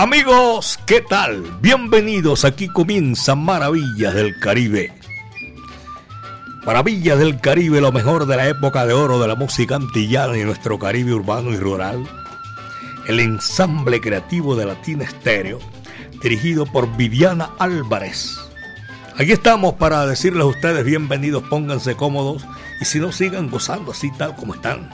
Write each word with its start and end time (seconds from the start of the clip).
Amigos, 0.00 0.78
¿qué 0.86 1.00
tal? 1.00 1.42
Bienvenidos, 1.60 2.44
aquí 2.44 2.68
comienza 2.68 3.34
Maravillas 3.34 4.14
del 4.14 4.38
Caribe. 4.38 4.94
Maravillas 6.64 7.18
del 7.18 7.40
Caribe, 7.40 7.80
lo 7.80 7.90
mejor 7.90 8.26
de 8.26 8.36
la 8.36 8.46
época 8.46 8.86
de 8.86 8.92
oro 8.92 9.18
de 9.18 9.26
la 9.26 9.34
música 9.34 9.74
antillana 9.74 10.38
y 10.38 10.44
nuestro 10.44 10.78
Caribe 10.78 11.14
urbano 11.14 11.50
y 11.50 11.56
rural. 11.56 12.06
El 13.08 13.18
ensamble 13.18 14.00
creativo 14.00 14.54
de 14.54 14.66
Latina 14.66 15.02
Estéreo, 15.02 15.58
dirigido 16.22 16.64
por 16.64 16.96
Viviana 16.96 17.50
Álvarez. 17.58 18.38
Aquí 19.16 19.32
estamos 19.32 19.74
para 19.74 20.06
decirles 20.06 20.42
a 20.44 20.46
ustedes 20.46 20.84
bienvenidos, 20.84 21.42
pónganse 21.50 21.96
cómodos 21.96 22.46
y 22.80 22.84
si 22.84 23.00
no 23.00 23.10
sigan 23.10 23.50
gozando 23.50 23.90
así 23.90 24.12
tal 24.12 24.36
como 24.36 24.54
están. 24.54 24.90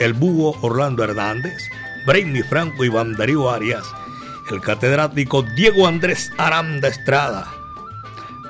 El 0.00 0.14
búho 0.14 0.56
Orlando 0.62 1.04
Hernández, 1.04 1.62
Brainy 2.08 2.42
Franco 2.42 2.84
y 2.84 2.90
Darío 3.16 3.48
Arias 3.48 3.84
el 4.50 4.60
catedrático 4.60 5.42
Diego 5.42 5.86
Andrés 5.86 6.32
Aranda 6.38 6.88
Estrada, 6.88 7.52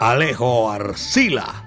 Alejo 0.01 0.71
Arcila 0.71 1.65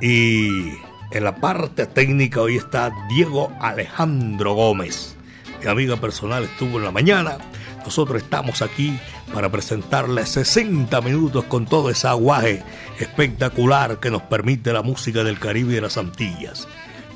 y 0.00 0.72
en 1.10 1.24
la 1.24 1.36
parte 1.36 1.86
técnica 1.86 2.40
hoy 2.40 2.56
está 2.56 2.92
Diego 3.08 3.52
Alejandro 3.60 4.54
Gómez. 4.54 5.16
Mi 5.62 5.70
amiga 5.70 5.96
personal 5.96 6.44
estuvo 6.44 6.78
en 6.78 6.84
la 6.84 6.90
mañana. 6.90 7.38
Nosotros 7.84 8.22
estamos 8.22 8.62
aquí 8.62 8.98
para 9.32 9.50
presentarles 9.50 10.30
60 10.30 11.00
minutos 11.02 11.44
con 11.44 11.66
todo 11.66 11.90
ese 11.90 12.08
aguaje 12.08 12.62
espectacular 12.98 14.00
que 14.00 14.10
nos 14.10 14.22
permite 14.22 14.72
la 14.72 14.82
música 14.82 15.22
del 15.22 15.38
Caribe 15.38 15.72
y 15.72 15.74
de 15.76 15.80
las 15.82 15.98
Antillas. 15.98 16.66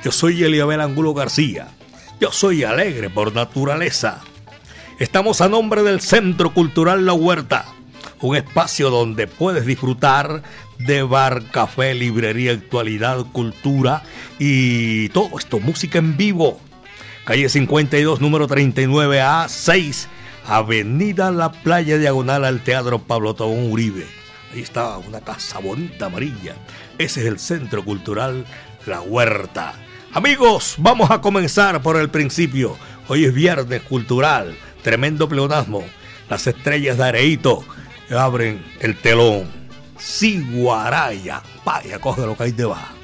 Yo 0.03 0.13
soy 0.13 0.45
Eliabel 0.45 0.81
Angulo 0.81 1.13
García. 1.13 1.69
Yo 2.21 2.33
soy 2.33 2.65
alegre 2.65 3.11
por 3.11 3.35
naturaleza. 3.35 4.21
Estamos 4.99 5.41
a 5.41 5.49
nombre 5.49 5.85
del 5.85 6.01
Centro 6.01 6.53
Cultural 6.53 7.07
La 7.07 7.13
Huerta, 7.13 7.67
un 8.21 8.35
espacio 8.35 8.91
donde 8.91 9.29
puedes 9.29 9.65
disfrutar 9.65 10.43
de 10.81 11.05
bar, 11.05 11.45
café, 11.53 11.95
librería, 11.95 12.51
actualidad, 12.51 13.25
cultura 13.31 14.03
y 14.41 15.09
todo 15.11 15.39
esto, 15.39 15.61
música 15.61 16.01
en 16.01 16.17
vivo. 16.17 16.59
Calle 17.25 17.49
52, 17.49 18.21
número 18.21 18.49
39A 18.49 19.47
6, 19.49 20.09
Avenida 20.49 21.31
La 21.31 21.53
Playa 21.53 21.97
Diagonal 21.97 22.45
al 22.45 22.65
Teatro 22.65 22.99
Pablo 22.99 23.35
Tobón 23.35 23.71
Uribe. 23.71 24.05
Ahí 24.53 24.63
está 24.63 24.99
una 24.99 25.21
casa 25.21 25.61
bonita 25.61 26.07
amarilla. 26.07 26.57
Ese 26.99 27.21
es 27.21 27.27
el 27.27 27.39
Centro 27.39 27.85
Cultural 27.85 28.45
La 28.85 29.01
Huerta. 29.01 29.75
Amigos, 30.13 30.75
vamos 30.79 31.09
a 31.13 31.21
comenzar 31.21 31.83
por 31.83 31.97
el 31.99 32.11
principio. 32.11 32.77
Hoy 33.07 33.27
es 33.27 33.33
Viernes 33.33 33.83
Cultural 33.83 34.57
tremendo 34.83 35.29
pleonasmo. 35.29 35.85
Las 36.29 36.47
estrellas 36.47 36.99
de 36.99 37.05
Areito 37.05 37.65
abren 38.11 38.65
el 38.81 38.97
telón. 38.97 39.49
Siguaraya, 39.99 41.43
vaya, 41.65 41.99
coge 41.99 42.27
lo 42.27 42.37
que 42.37 42.45
hay 42.45 42.53
debajo. 42.53 42.98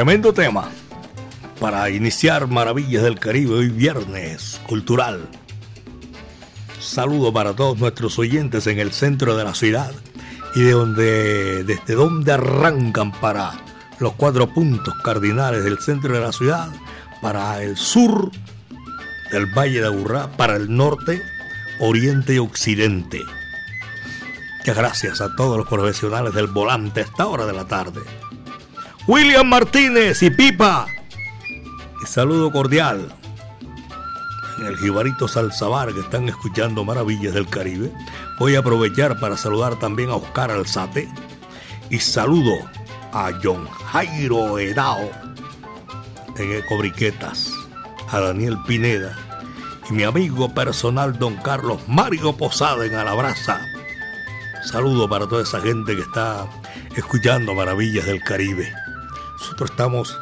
Tremendo 0.00 0.32
tema 0.32 0.70
para 1.60 1.90
iniciar 1.90 2.46
Maravillas 2.46 3.02
del 3.02 3.18
Caribe 3.18 3.56
hoy 3.56 3.68
viernes 3.68 4.58
cultural. 4.66 5.28
Saludo 6.80 7.34
para 7.34 7.52
todos 7.52 7.78
nuestros 7.78 8.18
oyentes 8.18 8.66
en 8.66 8.78
el 8.78 8.92
centro 8.92 9.36
de 9.36 9.44
la 9.44 9.54
ciudad 9.54 9.92
y 10.54 10.62
de 10.62 10.70
donde 10.70 11.64
desde 11.64 11.94
donde 11.94 12.32
arrancan 12.32 13.12
para 13.12 13.52
los 13.98 14.14
cuatro 14.14 14.48
puntos 14.48 14.94
cardinales 15.04 15.64
del 15.64 15.78
centro 15.78 16.14
de 16.14 16.20
la 16.20 16.32
ciudad, 16.32 16.70
para 17.20 17.62
el 17.62 17.76
sur 17.76 18.30
del 19.30 19.54
Valle 19.54 19.82
de 19.82 19.86
Aburrá, 19.86 20.34
para 20.34 20.56
el 20.56 20.74
norte, 20.74 21.20
oriente 21.78 22.32
y 22.32 22.38
occidente. 22.38 23.20
Muchas 24.60 24.76
gracias 24.78 25.20
a 25.20 25.36
todos 25.36 25.58
los 25.58 25.68
profesionales 25.68 26.32
del 26.32 26.46
volante 26.46 27.00
a 27.00 27.04
esta 27.04 27.26
hora 27.26 27.44
de 27.44 27.52
la 27.52 27.68
tarde. 27.68 28.00
William 29.06 29.48
Martínez 29.48 30.22
y 30.22 30.30
Pipa. 30.30 30.86
Y 32.02 32.06
saludo 32.06 32.50
cordial 32.52 33.12
en 34.58 34.66
el 34.66 34.76
Jibarito 34.76 35.26
Salzabar 35.26 35.92
que 35.92 36.00
están 36.00 36.28
escuchando 36.28 36.84
Maravillas 36.84 37.34
del 37.34 37.48
Caribe. 37.48 37.90
Voy 38.38 38.54
a 38.54 38.60
aprovechar 38.60 39.18
para 39.18 39.36
saludar 39.36 39.78
también 39.78 40.10
a 40.10 40.16
Oscar 40.16 40.50
Alzate 40.50 41.08
y 41.88 41.98
saludo 41.98 42.54
a 43.12 43.32
John 43.42 43.66
Jairo 43.68 44.58
Edao 44.58 45.10
en 46.36 46.52
Ecobriquetas, 46.52 47.52
a 48.10 48.20
Daniel 48.20 48.58
Pineda 48.66 49.16
y 49.88 49.94
mi 49.94 50.04
amigo 50.04 50.52
personal 50.54 51.18
Don 51.18 51.36
Carlos 51.36 51.80
Mario 51.88 52.36
Posada 52.36 52.84
en 52.84 52.94
Alabraza. 52.94 53.60
Saludo 54.62 55.08
para 55.08 55.26
toda 55.26 55.42
esa 55.42 55.60
gente 55.60 55.96
que 55.96 56.02
está 56.02 56.46
escuchando 56.96 57.54
Maravillas 57.54 58.06
del 58.06 58.22
Caribe. 58.22 58.70
Nosotros 59.40 59.70
estamos 59.70 60.18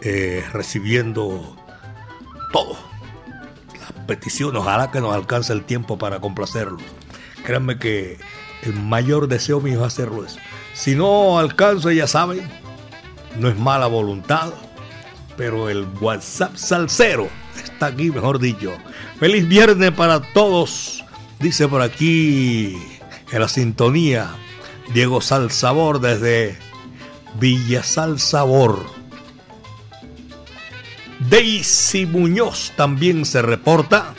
eh, 0.00 0.44
recibiendo 0.52 1.56
todo. 2.52 2.76
Las 3.78 3.92
peticiones, 4.06 4.60
ojalá 4.60 4.90
que 4.90 5.00
nos 5.00 5.14
alcance 5.14 5.52
el 5.52 5.64
tiempo 5.64 5.98
para 5.98 6.20
complacerlo. 6.20 6.78
Créanme 7.44 7.78
que 7.78 8.18
el 8.62 8.74
mayor 8.74 9.28
deseo 9.28 9.60
mío 9.60 9.80
es 9.80 9.86
hacerlo 9.86 10.24
eso. 10.24 10.38
Si 10.72 10.94
no 10.94 11.38
alcanzo, 11.38 11.90
ya 11.90 12.06
saben, 12.06 12.48
no 13.38 13.48
es 13.48 13.56
mala 13.56 13.86
voluntad, 13.86 14.52
pero 15.36 15.68
el 15.68 15.86
WhatsApp 16.00 16.56
salsero 16.56 17.28
está 17.62 17.86
aquí, 17.86 18.10
mejor 18.10 18.38
dicho. 18.38 18.76
Feliz 19.18 19.46
viernes 19.46 19.92
para 19.92 20.20
todos, 20.32 21.04
dice 21.38 21.68
por 21.68 21.82
aquí 21.82 22.76
en 23.30 23.40
la 23.40 23.48
sintonía 23.48 24.30
Diego 24.94 25.20
Salsabor 25.20 26.00
desde 26.00 26.58
Villasal 27.34 28.18
Sabor. 28.18 28.86
Daisy 31.20 32.06
Muñoz 32.06 32.72
también 32.76 33.24
se 33.24 33.42
reporta. 33.42 34.14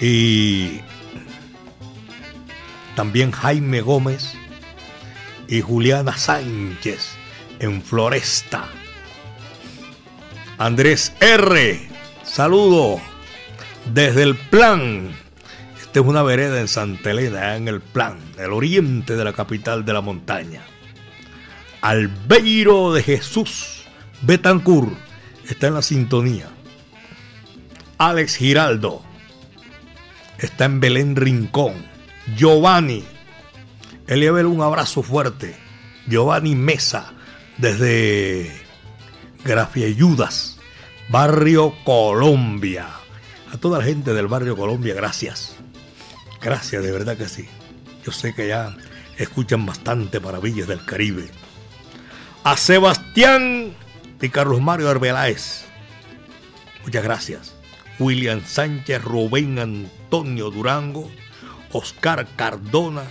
Y 0.00 0.80
también 2.96 3.30
Jaime 3.30 3.80
Gómez 3.80 4.34
y 5.48 5.60
Juliana 5.60 6.16
Sánchez 6.16 7.10
en 7.60 7.82
Floresta. 7.82 8.68
Andrés 10.58 11.12
R. 11.20 11.88
Saludo 12.24 13.00
desde 13.92 14.22
el 14.22 14.36
plan. 14.36 15.10
Esta 15.80 16.00
es 16.00 16.06
una 16.06 16.22
vereda 16.22 16.60
en 16.60 16.68
Santa 16.68 17.10
Elena, 17.10 17.56
en 17.56 17.68
el 17.68 17.80
plan, 17.80 18.18
el 18.38 18.52
oriente 18.52 19.16
de 19.16 19.24
la 19.24 19.32
capital 19.32 19.84
de 19.84 19.92
la 19.92 20.00
montaña. 20.00 20.62
Albeiro 21.82 22.92
de 22.92 23.02
Jesús 23.02 23.82
Betancur 24.22 24.96
está 25.48 25.66
en 25.66 25.74
la 25.74 25.82
sintonía. 25.82 26.48
Alex 27.98 28.36
Giraldo 28.36 29.02
está 30.38 30.66
en 30.66 30.78
Belén 30.78 31.16
Rincón. 31.16 31.74
Giovanni, 32.36 33.04
Eliabel, 34.06 34.46
un 34.46 34.62
abrazo 34.62 35.02
fuerte. 35.02 35.56
Giovanni 36.06 36.54
Mesa 36.54 37.14
desde 37.58 38.52
Grafiayudas, 39.44 40.58
Barrio 41.08 41.74
Colombia. 41.84 42.86
A 43.52 43.58
toda 43.58 43.80
la 43.80 43.84
gente 43.84 44.14
del 44.14 44.28
Barrio 44.28 44.56
Colombia, 44.56 44.94
gracias. 44.94 45.56
Gracias, 46.40 46.80
de 46.82 46.92
verdad 46.92 47.16
que 47.16 47.28
sí. 47.28 47.48
Yo 48.04 48.12
sé 48.12 48.34
que 48.34 48.46
ya 48.46 48.76
escuchan 49.18 49.66
bastante 49.66 50.20
maravillas 50.20 50.68
del 50.68 50.84
Caribe 50.84 51.41
a 52.44 52.56
Sebastián 52.56 53.72
y 54.20 54.28
Carlos 54.28 54.60
Mario 54.60 54.88
Arbeláez. 54.88 55.64
Muchas 56.84 57.04
gracias. 57.04 57.54
William 58.00 58.42
Sánchez, 58.44 59.02
Rubén 59.02 59.60
Antonio 59.60 60.50
Durango, 60.50 61.08
Oscar 61.70 62.26
Cardona, 62.34 63.04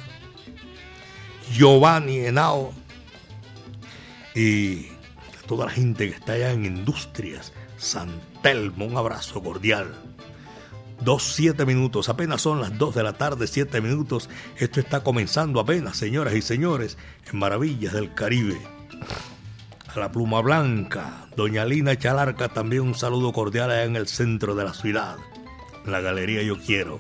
Giovanni 1.54 2.26
Henao 2.26 2.74
y 4.36 4.88
a 4.88 5.48
toda 5.48 5.68
la 5.68 5.72
gente 5.72 6.10
que 6.10 6.16
está 6.16 6.34
allá 6.34 6.52
en 6.52 6.66
Industrias, 6.66 7.54
San 7.78 8.10
Telmo, 8.42 8.86
un 8.86 8.98
abrazo 8.98 9.42
cordial. 9.42 9.96
Dos, 11.00 11.24
siete 11.24 11.66
minutos, 11.66 12.10
apenas 12.10 12.42
son 12.42 12.60
las 12.60 12.78
dos 12.78 12.94
de 12.96 13.04
la 13.04 13.14
tarde, 13.14 13.48
siete 13.48 13.80
minutos. 13.82 14.30
Esto 14.58 14.82
está 14.82 15.04
comenzando 15.04 15.60
apenas, 15.60 15.98
señoras 15.98 16.36
y 16.36 16.42
señores, 16.42 16.98
en 17.32 17.40
Maravillas 17.40 17.94
del 17.94 18.14
Caribe 18.14 18.60
a 19.96 20.00
la 20.00 20.12
Pluma 20.12 20.42
Blanca, 20.42 21.28
doña 21.36 21.66
Lina 21.66 21.98
Chalarca, 21.98 22.50
también 22.50 22.84
un 22.84 22.96
saludo 22.96 23.34
cordial 23.34 23.72
allá 23.72 23.84
en 23.84 23.96
el 23.96 24.08
centro 24.08 24.56
de 24.56 24.64
la 24.64 24.74
ciudad, 24.74 25.18
en 25.86 25.92
la 25.92 26.02
Galería 26.02 26.42
Yo 26.44 26.58
Quiero. 26.58 26.98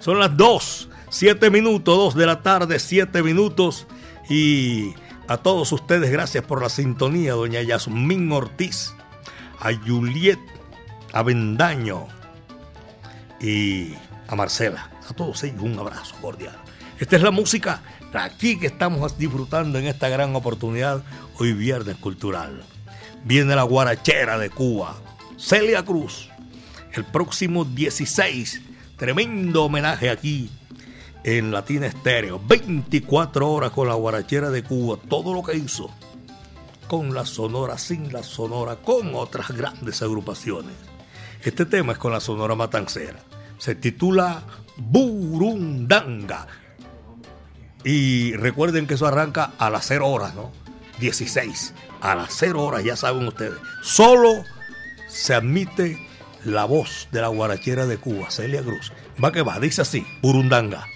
Son 0.00 0.18
las 0.18 0.36
2, 0.36 0.88
7 1.10 1.50
minutos, 1.50 1.96
2 1.96 2.14
de 2.16 2.26
la 2.26 2.42
tarde, 2.42 2.78
7 2.78 3.22
minutos, 3.22 3.86
y 4.28 4.94
a 5.28 5.36
todos 5.36 5.70
ustedes 5.72 6.10
gracias 6.10 6.44
por 6.44 6.62
la 6.62 6.68
sintonía, 6.68 7.34
doña 7.34 7.62
Yasmín 7.62 8.32
Ortiz, 8.32 8.94
a 9.60 9.72
Juliet 9.72 10.40
Avendaño 11.12 12.08
y 13.40 13.94
a 14.26 14.34
Marcela. 14.34 14.90
A 15.08 15.14
todos 15.14 15.42
ellos 15.44 15.62
un 15.62 15.78
abrazo 15.78 16.16
cordial. 16.20 16.56
Esta 16.98 17.16
es 17.16 17.22
la 17.22 17.30
música 17.30 17.82
aquí 18.20 18.58
que 18.58 18.66
estamos 18.66 19.16
disfrutando 19.18 19.78
en 19.78 19.86
esta 19.86 20.08
gran 20.08 20.34
oportunidad 20.36 21.02
hoy 21.38 21.52
viernes 21.52 21.96
cultural. 21.96 22.62
Viene 23.24 23.54
la 23.54 23.62
guarachera 23.62 24.38
de 24.38 24.50
Cuba, 24.50 24.96
Celia 25.36 25.84
Cruz, 25.84 26.28
el 26.92 27.04
próximo 27.04 27.64
16, 27.64 28.60
tremendo 28.96 29.64
homenaje 29.64 30.10
aquí 30.10 30.50
en 31.24 31.52
Latina 31.52 31.86
Estéreo, 31.86 32.40
24 32.44 33.50
horas 33.50 33.70
con 33.70 33.88
la 33.88 33.94
guarachera 33.94 34.50
de 34.50 34.62
Cuba, 34.62 34.98
todo 35.08 35.32
lo 35.34 35.42
que 35.42 35.56
hizo 35.56 35.90
con 36.88 37.14
la 37.14 37.24
Sonora, 37.24 37.78
sin 37.78 38.12
la 38.12 38.22
Sonora, 38.22 38.76
con 38.76 39.14
otras 39.14 39.50
grandes 39.52 40.02
agrupaciones. 40.02 40.74
Este 41.42 41.64
tema 41.64 41.92
es 41.92 41.98
con 41.98 42.12
la 42.12 42.20
Sonora 42.20 42.54
Matancera. 42.54 43.18
Se 43.56 43.74
titula 43.74 44.42
Burundanga. 44.76 46.46
Y 47.82 48.34
recuerden 48.34 48.86
que 48.86 48.94
eso 48.94 49.06
arranca 49.06 49.52
a 49.58 49.70
las 49.70 49.86
0 49.86 50.06
horas, 50.06 50.34
¿no? 50.34 50.52
16. 51.02 51.74
A 52.00 52.14
las 52.14 52.34
0 52.38 52.62
horas, 52.62 52.84
ya 52.84 52.96
saben 52.96 53.26
ustedes. 53.26 53.58
Solo 53.82 54.44
se 55.08 55.34
admite 55.34 55.98
la 56.44 56.64
voz 56.64 57.08
de 57.12 57.20
la 57.20 57.28
guarachera 57.28 57.86
de 57.86 57.98
Cuba, 57.98 58.30
Celia 58.30 58.62
Cruz. 58.62 58.92
Va 59.22 59.32
que 59.32 59.42
va, 59.42 59.60
dice 59.60 59.82
así, 59.82 60.06
Burundanga. 60.22 60.86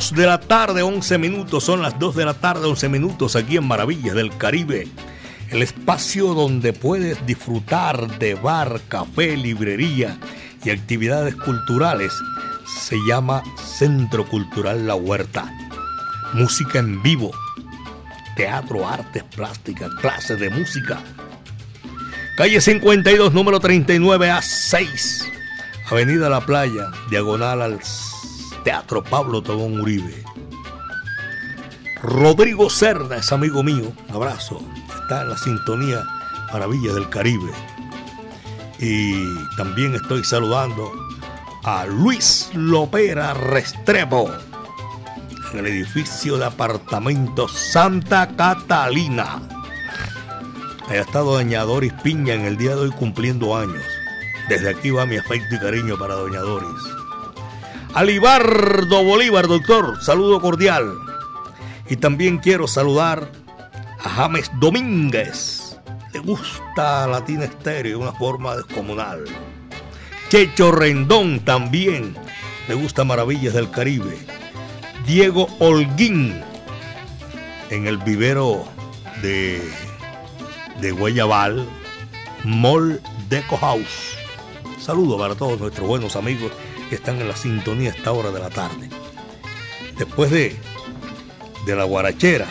2 0.00 0.14
de 0.14 0.26
la 0.26 0.40
tarde, 0.40 0.80
11 0.80 1.18
minutos. 1.18 1.62
Son 1.62 1.82
las 1.82 1.98
2 1.98 2.16
de 2.16 2.24
la 2.24 2.32
tarde, 2.32 2.66
11 2.66 2.88
minutos 2.88 3.36
aquí 3.36 3.58
en 3.58 3.68
Maravillas 3.68 4.14
del 4.14 4.34
Caribe. 4.34 4.88
El 5.50 5.60
espacio 5.60 6.32
donde 6.32 6.72
puedes 6.72 7.26
disfrutar 7.26 8.18
de 8.18 8.32
bar, 8.34 8.80
café, 8.88 9.36
librería 9.36 10.16
y 10.64 10.70
actividades 10.70 11.36
culturales 11.36 12.14
se 12.66 12.96
llama 13.06 13.42
Centro 13.62 14.26
Cultural 14.26 14.86
La 14.86 14.94
Huerta. 14.94 15.52
Música 16.32 16.78
en 16.78 17.02
vivo, 17.02 17.32
teatro, 18.36 18.88
artes 18.88 19.22
plásticas, 19.24 19.90
clases 20.00 20.40
de 20.40 20.48
música. 20.48 20.98
Calle 22.38 22.58
52, 22.62 23.34
número 23.34 23.60
39A6, 23.60 25.26
Avenida 25.90 26.30
La 26.30 26.40
Playa, 26.40 26.90
diagonal 27.10 27.60
al 27.60 27.80
Teatro 28.64 29.02
Pablo 29.02 29.42
Tobón 29.42 29.80
Uribe. 29.80 30.24
Rodrigo 32.02 32.70
Cerda 32.70 33.16
es 33.16 33.32
amigo 33.32 33.62
mío, 33.62 33.92
abrazo. 34.12 34.60
Está 35.02 35.22
en 35.22 35.30
la 35.30 35.38
sintonía 35.38 36.02
Maravillas 36.52 36.94
del 36.94 37.08
Caribe. 37.08 37.52
Y 38.78 39.24
también 39.56 39.94
estoy 39.94 40.24
saludando 40.24 40.92
a 41.64 41.86
Luis 41.86 42.50
Lopera 42.54 43.34
Restrepo 43.34 44.30
en 45.52 45.58
el 45.58 45.66
edificio 45.66 46.38
de 46.38 46.46
apartamentos 46.46 47.52
Santa 47.52 48.28
Catalina. 48.36 49.42
Allá 50.88 51.02
está 51.02 51.20
Doña 51.20 51.62
Doris 51.62 51.92
Piña 52.02 52.34
en 52.34 52.46
el 52.46 52.56
día 52.56 52.70
de 52.70 52.82
hoy 52.82 52.90
cumpliendo 52.90 53.56
años. 53.56 53.84
Desde 54.48 54.70
aquí 54.70 54.90
va 54.90 55.06
mi 55.06 55.16
afecto 55.16 55.54
y 55.54 55.58
cariño 55.58 55.96
para 55.98 56.14
Doña 56.14 56.40
Doris. 56.40 56.99
Alibardo 57.92 59.02
Bolívar, 59.02 59.48
doctor, 59.48 60.00
saludo 60.00 60.40
cordial. 60.40 60.96
Y 61.88 61.96
también 61.96 62.38
quiero 62.38 62.68
saludar 62.68 63.32
a 63.98 64.08
James 64.08 64.48
Domínguez. 64.60 65.76
Le 66.12 66.20
gusta 66.20 67.08
Latina 67.08 67.44
Estéreo 67.44 67.98
de 67.98 68.04
una 68.04 68.12
forma 68.12 68.54
descomunal. 68.54 69.24
Checho 70.28 70.70
Rendón 70.70 71.40
también. 71.40 72.16
Le 72.68 72.74
gusta 72.74 73.02
Maravillas 73.02 73.54
del 73.54 73.70
Caribe. 73.72 74.16
Diego 75.04 75.48
Holguín 75.58 76.40
en 77.70 77.88
el 77.88 77.98
vivero 77.98 78.66
de, 79.20 79.60
de 80.80 80.92
Guayabal, 80.92 81.66
Mall 82.44 83.00
Deco 83.28 83.56
House. 83.56 84.16
Saludo 84.78 85.18
para 85.18 85.34
todos 85.34 85.58
nuestros 85.58 85.88
buenos 85.88 86.14
amigos 86.14 86.52
que 86.90 86.96
están 86.96 87.20
en 87.20 87.28
la 87.28 87.36
sintonía 87.36 87.92
a 87.92 87.94
esta 87.94 88.10
hora 88.10 88.32
de 88.32 88.40
la 88.40 88.50
tarde. 88.50 88.90
Después 89.96 90.30
de, 90.30 90.56
de 91.64 91.76
la 91.76 91.84
guarachera, 91.84 92.46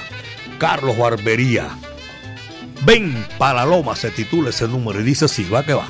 Carlos 0.57 0.97
Barbería. 0.97 1.67
Ven 2.85 3.27
para 3.37 3.65
loma, 3.65 3.97
se 3.97 4.09
titula 4.09 4.51
ese 4.51 4.67
número 4.67 5.01
y 5.01 5.03
dice 5.03 5.25
así, 5.25 5.43
va 5.49 5.65
que 5.65 5.73
va. 5.73 5.89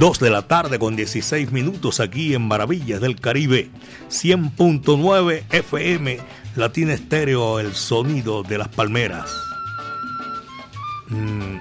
2 0.00 0.18
de 0.18 0.30
la 0.30 0.40
tarde 0.40 0.78
con 0.78 0.96
16 0.96 1.52
minutos 1.52 2.00
aquí 2.00 2.32
en 2.32 2.48
Maravillas 2.48 3.02
del 3.02 3.20
Caribe, 3.20 3.70
100.9 4.08 5.44
FM, 5.50 6.18
Latina 6.56 6.94
Estéreo, 6.94 7.60
el 7.60 7.74
sonido 7.74 8.42
de 8.42 8.56
las 8.56 8.68
palmeras. 8.68 9.30
Mm, 11.08 11.58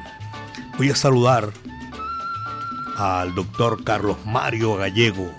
voy 0.78 0.90
a 0.90 0.96
saludar 0.96 1.50
al 2.96 3.36
doctor 3.36 3.84
Carlos 3.84 4.16
Mario 4.26 4.78
Gallego 4.78 5.36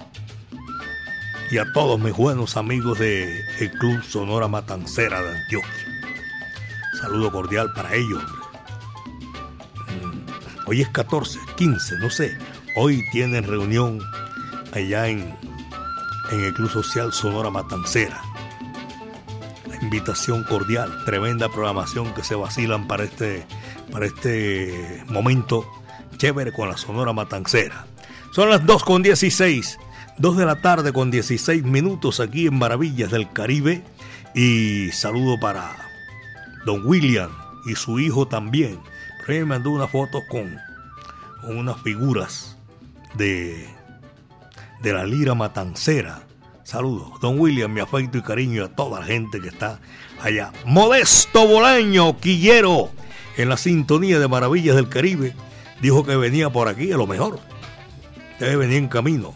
y 1.50 1.56
a 1.56 1.72
todos 1.72 1.98
mis 1.98 2.14
buenos 2.14 2.58
amigos 2.58 2.98
del 2.98 3.70
Club 3.78 4.04
Sonora 4.04 4.46
Matancera 4.46 5.22
de 5.22 5.38
Antioquia. 5.38 6.04
Saludo 7.00 7.32
cordial 7.32 7.72
para 7.72 7.94
ellos. 7.94 8.22
hombre. 8.22 8.40
Hoy 10.66 10.82
es 10.82 10.88
14, 10.90 11.38
15, 11.56 11.96
no 11.96 12.10
sé. 12.10 12.36
Hoy 12.76 13.04
tienen 13.10 13.42
reunión 13.44 13.98
allá 14.72 15.08
en, 15.08 15.34
en 16.30 16.40
el 16.40 16.54
Club 16.54 16.70
Social 16.70 17.12
Sonora 17.12 17.50
Matancera. 17.50 18.22
Invitación 19.82 20.44
cordial, 20.44 21.04
tremenda 21.04 21.48
programación 21.48 22.14
que 22.14 22.22
se 22.22 22.36
vacilan 22.36 22.86
para 22.86 23.04
este, 23.04 23.44
para 23.90 24.06
este 24.06 25.02
momento 25.08 25.66
chévere 26.16 26.52
con 26.52 26.68
la 26.68 26.76
Sonora 26.76 27.12
Matancera. 27.12 27.86
Son 28.30 28.48
las 28.48 28.64
2 28.64 28.84
con 28.84 29.02
16, 29.02 29.78
2 30.18 30.36
de 30.36 30.46
la 30.46 30.60
tarde 30.60 30.92
con 30.92 31.10
16 31.10 31.64
minutos 31.64 32.20
aquí 32.20 32.46
en 32.46 32.56
Maravillas 32.56 33.10
del 33.10 33.32
Caribe. 33.32 33.82
Y 34.32 34.92
saludo 34.92 35.40
para 35.40 35.74
Don 36.64 36.86
William 36.86 37.30
y 37.66 37.74
su 37.74 37.98
hijo 37.98 38.28
también. 38.28 38.78
Pero 39.26 39.32
él 39.32 39.40
me 39.40 39.56
mandó 39.56 39.70
unas 39.70 39.90
fotos 39.90 40.22
con, 40.30 40.56
con 41.42 41.58
unas 41.58 41.82
figuras 41.82 42.49
de, 43.14 43.68
de 44.82 44.92
la 44.92 45.04
lira 45.04 45.34
matancera. 45.34 46.22
Saludos, 46.62 47.20
don 47.20 47.38
William, 47.38 47.72
mi 47.72 47.80
afecto 47.80 48.18
y 48.18 48.22
cariño 48.22 48.64
a 48.64 48.68
toda 48.68 49.00
la 49.00 49.06
gente 49.06 49.40
que 49.40 49.48
está 49.48 49.80
allá. 50.22 50.52
Modesto 50.64 51.46
Bolaño, 51.46 52.18
Quillero, 52.20 52.90
en 53.36 53.48
la 53.48 53.56
sintonía 53.56 54.18
de 54.20 54.28
Maravillas 54.28 54.76
del 54.76 54.88
Caribe, 54.88 55.34
dijo 55.80 56.04
que 56.04 56.16
venía 56.16 56.50
por 56.50 56.68
aquí 56.68 56.92
a 56.92 56.96
lo 56.96 57.06
mejor. 57.06 57.40
Debe 58.38 58.56
venir 58.56 58.78
en 58.78 58.88
camino. 58.88 59.34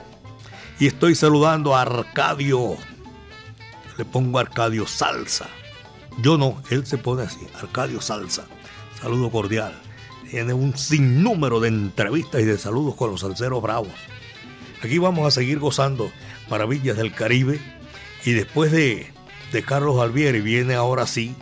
Y 0.78 0.86
estoy 0.86 1.14
saludando 1.14 1.74
a 1.74 1.82
Arcadio. 1.82 2.76
Le 3.96 4.04
pongo 4.04 4.38
Arcadio 4.38 4.86
Salsa. 4.86 5.48
Yo 6.18 6.38
no, 6.38 6.62
él 6.70 6.86
se 6.86 6.98
pone 6.98 7.22
así, 7.22 7.40
Arcadio 7.60 8.00
Salsa. 8.00 8.44
Saludo 9.00 9.30
cordial. 9.30 9.72
Tiene 10.30 10.52
un 10.52 10.76
sinnúmero 10.76 11.60
de 11.60 11.68
entrevistas 11.68 12.40
y 12.40 12.44
de 12.44 12.58
saludos 12.58 12.94
con 12.94 13.10
los 13.10 13.20
salseros 13.20 13.62
bravos. 13.62 13.92
Aquí 14.82 14.98
vamos 14.98 15.26
a 15.26 15.30
seguir 15.30 15.58
gozando 15.58 16.10
maravillas 16.48 16.96
del 16.96 17.12
Caribe. 17.12 17.60
Y 18.24 18.32
después 18.32 18.72
de, 18.72 19.12
de 19.52 19.62
Carlos 19.62 20.00
Alvieri 20.00 20.40
viene 20.40 20.74
ahora 20.74 21.06
sí 21.06 21.34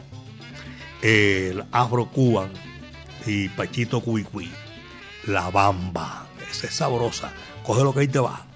el 1.03 1.64
Afro 1.73 2.07
Cuban 2.07 2.51
y 3.27 3.49
Pachito 3.49 4.01
Cuicui. 4.01 4.51
La 5.27 5.51
Bamba. 5.51 6.27
Esa 6.51 6.66
es 6.66 6.75
sabrosa. 6.75 7.33
Coge 7.64 7.85
lo 7.85 7.95
que 7.95 8.01
ahí 8.01 8.09
te 8.09 8.18
va. 8.18 8.47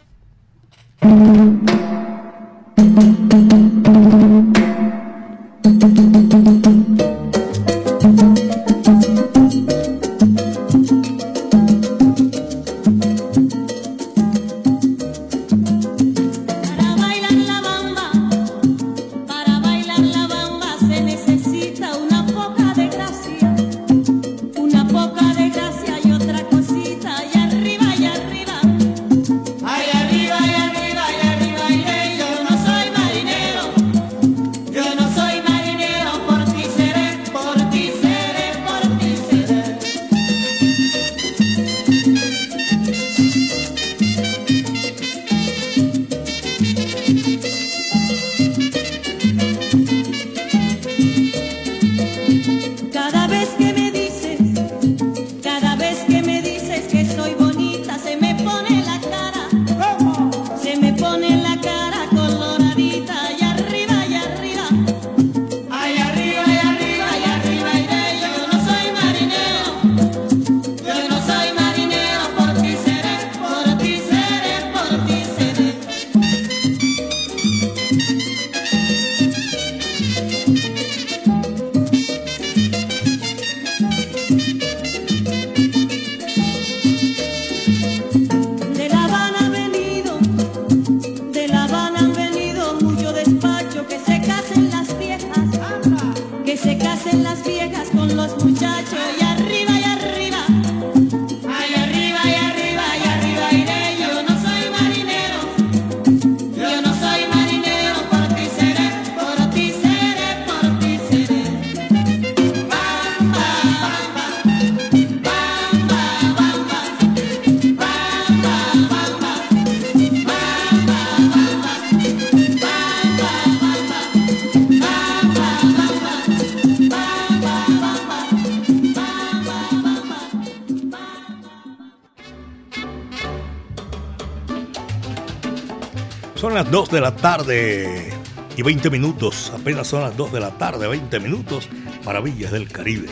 2 136.76 136.90
de 136.90 137.00
la 137.00 137.16
tarde 137.16 138.12
y 138.54 138.60
20 138.60 138.90
minutos. 138.90 139.50
Apenas 139.58 139.86
son 139.86 140.02
las 140.02 140.14
2 140.14 140.30
de 140.30 140.40
la 140.40 140.50
tarde, 140.58 140.86
20 140.86 141.20
minutos. 141.20 141.70
Maravillas 142.04 142.52
del 142.52 142.70
Caribe. 142.70 143.08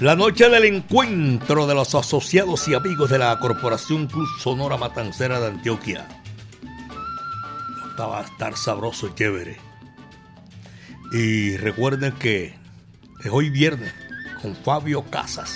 La 0.00 0.16
noche 0.16 0.48
del 0.48 0.64
encuentro 0.64 1.66
de 1.66 1.74
los 1.74 1.94
asociados 1.94 2.66
y 2.68 2.74
amigos 2.74 3.10
de 3.10 3.18
la 3.18 3.38
Corporación 3.38 4.06
Cruz 4.06 4.30
Sonora 4.40 4.78
Matancera 4.78 5.40
de 5.40 5.48
Antioquia. 5.48 6.08
Estaba 7.90 8.20
a 8.20 8.22
estar 8.22 8.56
sabroso 8.56 9.08
y 9.08 9.14
chévere. 9.14 9.58
Y 11.12 11.58
recuerden 11.58 12.12
que 12.12 12.54
es 13.22 13.30
hoy 13.30 13.50
viernes 13.50 13.92
con 14.40 14.56
Fabio 14.56 15.04
Casas, 15.10 15.54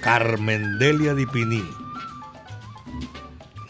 Carmen 0.00 0.78
Delia 0.78 1.12
Dipini, 1.14 1.68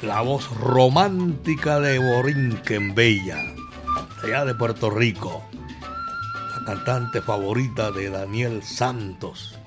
la 0.06 0.20
voz 0.20 0.50
romántica 0.58 1.80
de 1.80 1.98
Borinquen 1.98 2.94
Bella, 2.94 3.42
allá 4.22 4.44
de 4.44 4.54
Puerto 4.54 4.90
Rico, 4.90 5.42
la 6.56 6.64
cantante 6.66 7.22
favorita 7.22 7.90
de 7.90 8.10
Daniel 8.10 8.62
Santos, 8.62 9.58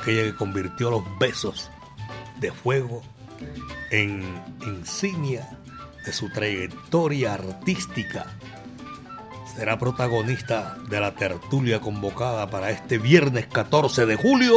aquella 0.00 0.24
que 0.24 0.34
convirtió 0.34 0.90
los 0.90 1.04
besos 1.20 1.70
de 2.40 2.50
fuego 2.50 3.02
en 3.90 4.24
insignia 4.66 5.48
de 6.04 6.12
su 6.12 6.28
trayectoria 6.30 7.34
artística. 7.34 8.26
Será 9.56 9.78
protagonista 9.78 10.76
de 10.88 11.00
la 11.00 11.14
tertulia 11.14 11.80
convocada 11.80 12.50
para 12.50 12.70
este 12.70 12.98
viernes 12.98 13.46
14 13.46 14.06
de 14.06 14.16
julio 14.16 14.54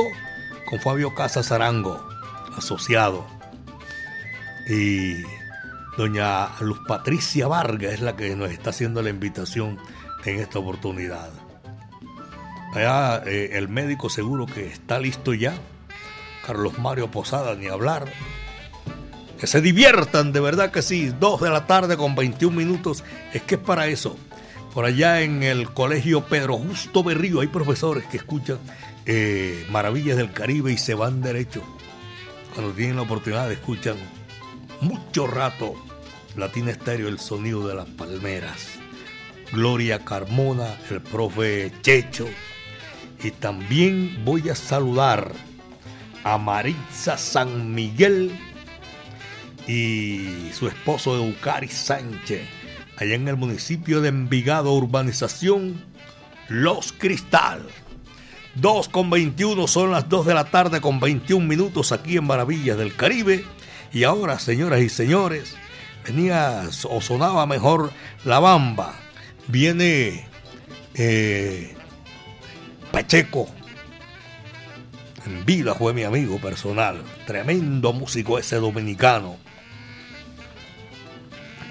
con 0.67 0.79
Fabio 0.79 1.13
Casas 1.13 1.51
Arango, 1.51 2.07
asociado 2.57 3.38
y 4.69 5.23
doña 5.97 6.49
Luz 6.61 6.79
Patricia 6.87 7.47
Vargas 7.47 7.93
es 7.93 8.01
la 8.01 8.15
que 8.15 8.35
nos 8.35 8.51
está 8.51 8.69
haciendo 8.69 9.01
la 9.01 9.09
invitación 9.09 9.77
en 10.25 10.39
esta 10.39 10.59
oportunidad. 10.59 11.31
Allá 12.73 13.23
eh, 13.25 13.51
el 13.53 13.67
médico 13.67 14.09
seguro 14.09 14.45
que 14.45 14.67
está 14.67 14.99
listo 14.99 15.33
ya. 15.33 15.55
Carlos 16.45 16.77
Mario 16.77 17.09
Posada, 17.09 17.55
ni 17.55 17.67
hablar. 17.67 18.11
Que 19.39 19.47
se 19.47 19.61
diviertan, 19.61 20.31
de 20.31 20.39
verdad 20.39 20.71
que 20.71 20.83
sí. 20.83 21.11
Dos 21.19 21.41
de 21.41 21.49
la 21.49 21.65
tarde 21.65 21.97
con 21.97 22.15
21 22.15 22.55
minutos. 22.55 23.03
Es 23.33 23.41
que 23.41 23.55
es 23.55 23.61
para 23.61 23.87
eso. 23.87 24.17
Por 24.73 24.85
allá 24.85 25.21
en 25.21 25.41
el 25.41 25.71
colegio 25.73 26.25
Pedro 26.25 26.57
Justo 26.57 27.03
Berrío 27.03 27.41
hay 27.41 27.47
profesores 27.47 28.05
que 28.05 28.17
escuchan 28.17 28.59
eh, 29.07 29.65
Maravillas 29.71 30.17
del 30.17 30.31
Caribe 30.31 30.71
y 30.71 30.77
se 30.77 30.93
van 30.93 31.21
derecho. 31.21 31.63
Cuando 32.53 32.73
tienen 32.73 32.97
la 32.97 33.01
oportunidad 33.01 33.51
escuchan 33.51 33.97
mucho 34.81 35.27
rato 35.27 35.75
Latina 36.35 36.71
Estéreo, 36.71 37.07
el 37.07 37.19
sonido 37.19 37.67
de 37.67 37.75
las 37.75 37.87
palmeras. 37.87 38.79
Gloria 39.51 40.05
Carmona, 40.05 40.77
el 40.89 41.01
profe 41.01 41.71
Checho. 41.81 42.27
Y 43.23 43.31
también 43.31 44.23
voy 44.23 44.49
a 44.49 44.55
saludar 44.55 45.33
a 46.23 46.37
Maritza 46.37 47.17
San 47.17 47.73
Miguel 47.73 48.31
y 49.67 50.49
su 50.53 50.67
esposo 50.67 51.15
Eucari 51.15 51.67
Sánchez, 51.67 52.41
allá 52.97 53.15
en 53.15 53.27
el 53.27 53.35
municipio 53.35 54.01
de 54.01 54.09
Envigado, 54.09 54.73
urbanización 54.73 55.83
Los 56.47 56.93
Cristal. 56.93 57.67
2 58.55 58.89
con 58.89 59.09
21 59.09 59.67
son 59.67 59.91
las 59.91 60.09
2 60.09 60.25
de 60.25 60.33
la 60.33 60.45
tarde 60.45 60.81
con 60.81 60.99
21 60.99 61.45
minutos 61.45 61.91
aquí 61.91 62.17
en 62.17 62.25
Maravillas 62.25 62.77
del 62.77 62.95
Caribe. 62.95 63.45
Y 63.91 64.03
ahora, 64.03 64.39
señoras 64.39 64.81
y 64.81 64.89
señores, 64.89 65.55
venía 66.05 66.69
o 66.89 67.01
sonaba 67.01 67.45
mejor 67.45 67.91
la 68.23 68.39
bamba. 68.39 68.93
Viene 69.47 70.27
eh, 70.93 71.75
Pacheco. 72.91 73.47
En 75.25 75.45
vida 75.45 75.75
fue 75.75 75.93
mi 75.93 76.03
amigo 76.03 76.39
personal. 76.39 77.03
Tremendo 77.25 77.93
músico 77.93 78.37
ese 78.37 78.57
dominicano. 78.57 79.37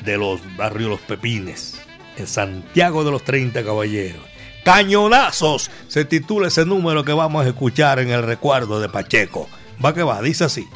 De 0.04 0.16
los 0.16 0.40
barrios 0.56 0.90
Los 0.90 1.00
Pepines. 1.00 1.80
En 2.16 2.26
Santiago 2.26 3.04
de 3.04 3.12
los 3.12 3.24
30 3.24 3.64
Caballeros. 3.64 4.22
Cañonazos 4.64 5.70
se 5.86 6.04
titula 6.04 6.48
ese 6.48 6.66
número 6.66 7.04
que 7.04 7.12
vamos 7.12 7.46
a 7.46 7.48
escuchar 7.48 8.00
en 8.00 8.10
el 8.10 8.22
recuerdo 8.22 8.80
de 8.80 8.88
Pacheco. 8.88 9.48
Va 9.82 9.94
que 9.94 10.02
va, 10.02 10.20
dice 10.20 10.44
así. 10.44 10.66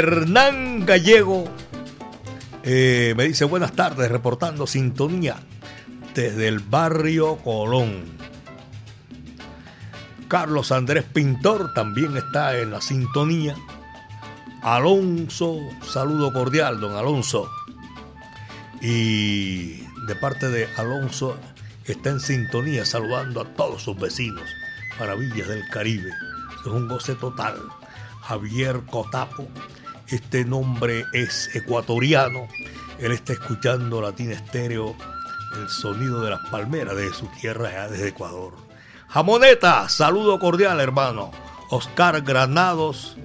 Hernán 0.00 0.86
Gallego 0.86 1.44
eh, 2.62 3.12
me 3.18 3.24
dice 3.24 3.44
buenas 3.44 3.72
tardes, 3.72 4.10
reportando 4.10 4.66
sintonía 4.66 5.36
desde 6.14 6.48
el 6.48 6.60
barrio 6.60 7.36
Colón. 7.36 8.04
Carlos 10.26 10.72
Andrés 10.72 11.04
Pintor 11.04 11.74
también 11.74 12.16
está 12.16 12.58
en 12.58 12.70
la 12.70 12.80
sintonía. 12.80 13.54
Alonso, 14.62 15.58
saludo 15.86 16.32
cordial, 16.32 16.80
don 16.80 16.96
Alonso. 16.96 17.50
Y 18.80 19.82
de 20.06 20.14
parte 20.18 20.48
de 20.48 20.66
Alonso 20.78 21.38
está 21.84 22.08
en 22.08 22.20
sintonía 22.20 22.86
saludando 22.86 23.42
a 23.42 23.44
todos 23.44 23.82
sus 23.82 23.98
vecinos. 23.98 24.48
Maravillas 24.98 25.48
del 25.48 25.68
Caribe. 25.68 26.10
Es 26.58 26.66
un 26.66 26.88
goce 26.88 27.14
total. 27.16 27.58
Javier 28.22 28.80
Cotapo. 28.90 29.46
Este 30.10 30.44
nombre 30.44 31.04
es 31.12 31.54
ecuatoriano. 31.54 32.48
Él 32.98 33.12
está 33.12 33.32
escuchando 33.32 34.02
Latina 34.02 34.32
Estéreo, 34.32 34.96
el 35.56 35.68
sonido 35.68 36.20
de 36.22 36.30
las 36.30 36.40
palmeras 36.50 36.96
de 36.96 37.12
su 37.12 37.26
tierra 37.40 37.88
desde 37.88 38.08
Ecuador. 38.08 38.54
Jamoneta, 39.08 39.88
saludo 39.88 40.40
cordial 40.40 40.80
hermano. 40.80 41.30
Oscar 41.70 42.22
Granados. 42.22 43.16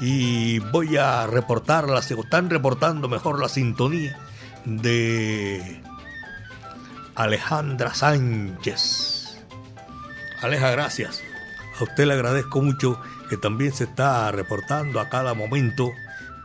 Y 0.00 0.58
voy 0.58 0.96
a 0.96 1.28
reportar, 1.28 1.86
están 1.96 2.50
reportando 2.50 3.08
mejor 3.08 3.40
la 3.40 3.48
sintonía 3.48 4.18
de 4.64 5.80
Alejandra 7.14 7.94
Sánchez. 7.94 9.38
Aleja, 10.42 10.72
gracias. 10.72 11.22
A 11.78 11.84
usted 11.84 12.06
le 12.06 12.14
agradezco 12.14 12.60
mucho 12.60 13.00
que 13.30 13.36
también 13.36 13.72
se 13.72 13.84
está 13.84 14.32
reportando 14.32 14.98
a 14.98 15.08
cada 15.08 15.34
momento 15.34 15.92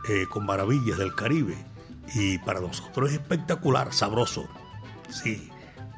eh, 0.08 0.26
con 0.28 0.46
maravillas 0.46 0.98
del 0.98 1.14
Caribe. 1.14 1.56
Y 2.14 2.38
para 2.38 2.60
nosotros 2.60 3.10
es 3.10 3.14
espectacular, 3.16 3.92
sabroso. 3.92 4.48
Sí, 5.08 5.50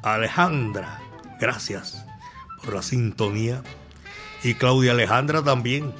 Alejandra, 0.03 0.99
gracias 1.39 2.05
por 2.63 2.75
la 2.75 2.81
sintonía. 2.81 3.63
Y 4.43 4.55
Claudia 4.55 4.91
Alejandra 4.91 5.41
también, 5.43 5.93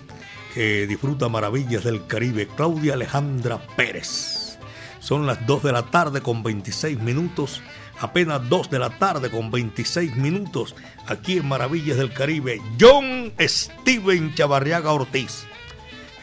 que 0.54 0.86
disfruta 0.88 1.30
maravillas 1.30 1.84
del 1.84 2.06
Caribe. 2.08 2.48
Claudia 2.56 2.94
Alejandra 2.94 3.60
Pérez. 3.76 4.58
Son 5.00 5.26
las 5.26 5.46
2 5.46 5.63
de 5.63 5.72
la 5.72 5.84
tarde 5.84 6.22
con 6.22 6.44
26 6.44 7.00
minutos 7.00 7.62
apenas 8.04 8.48
2 8.50 8.70
de 8.70 8.80
la 8.80 8.89
tarde 8.89 9.30
con 9.30 9.50
26 9.50 10.16
minutos, 10.18 10.76
aquí 11.08 11.38
en 11.38 11.48
Maravillas 11.48 11.98
del 11.98 12.13
Caribe, 12.13 12.62
John 12.80 13.34
Steven 13.39 14.36
Chavarriaga 14.36 14.92
Ortiz, 14.92 15.46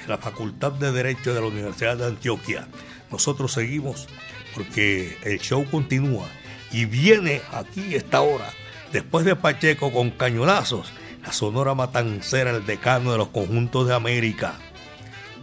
la 0.07 0.19
Facultad 0.19 0.73
de 0.73 0.93
Derecho 0.93 1.35
de 1.35 1.41
la 1.41 1.47
Universidad 1.47 1.97
de 1.97 2.07
Antioquia. 2.07 2.67
Nosotros 3.11 3.53
seguimos 3.53 4.09
porque 4.55 5.17
el 5.23 5.39
show 5.41 5.65
continúa 5.71 6.27
y 6.73 6.85
viene 6.85 7.43
aquí 7.53 7.95
esta 7.95 8.21
hora, 8.21 8.51
después 8.93 9.25
de 9.25 9.37
Pacheco 9.37 9.93
con 9.93 10.11
cañonazos, 10.11 10.93
la 11.23 11.33
Sonora 11.33 11.75
Matancera, 11.75 12.51
el 12.51 12.67
decano 12.67 13.13
de 13.13 13.19
los 13.19 13.29
conjuntos 13.29 13.87
de 13.87 13.95
América, 13.95 14.55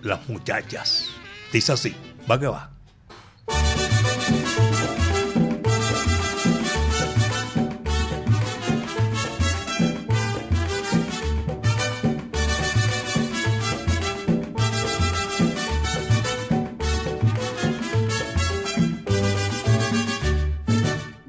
las 0.01 0.27
muchachas. 0.29 1.09
Dice 1.51 1.73
así, 1.73 1.95
va 2.29 2.39
que 2.39 2.47
va. 2.47 2.71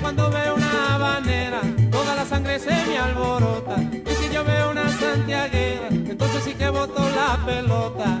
Cuando 0.00 0.30
veo 0.30 0.54
una 0.54 0.94
habanera, 0.94 1.60
toda 1.90 2.14
la 2.14 2.24
sangre 2.24 2.58
se 2.58 2.70
me 2.70 2.98
alborota 2.98 3.76
yo 4.32 4.44
veo 4.44 4.70
una 4.70 4.88
santiaguera, 4.92 5.88
entonces 5.90 6.44
sí 6.44 6.54
que 6.54 6.68
boto 6.68 7.02
la 7.10 7.44
pelota. 7.44 8.20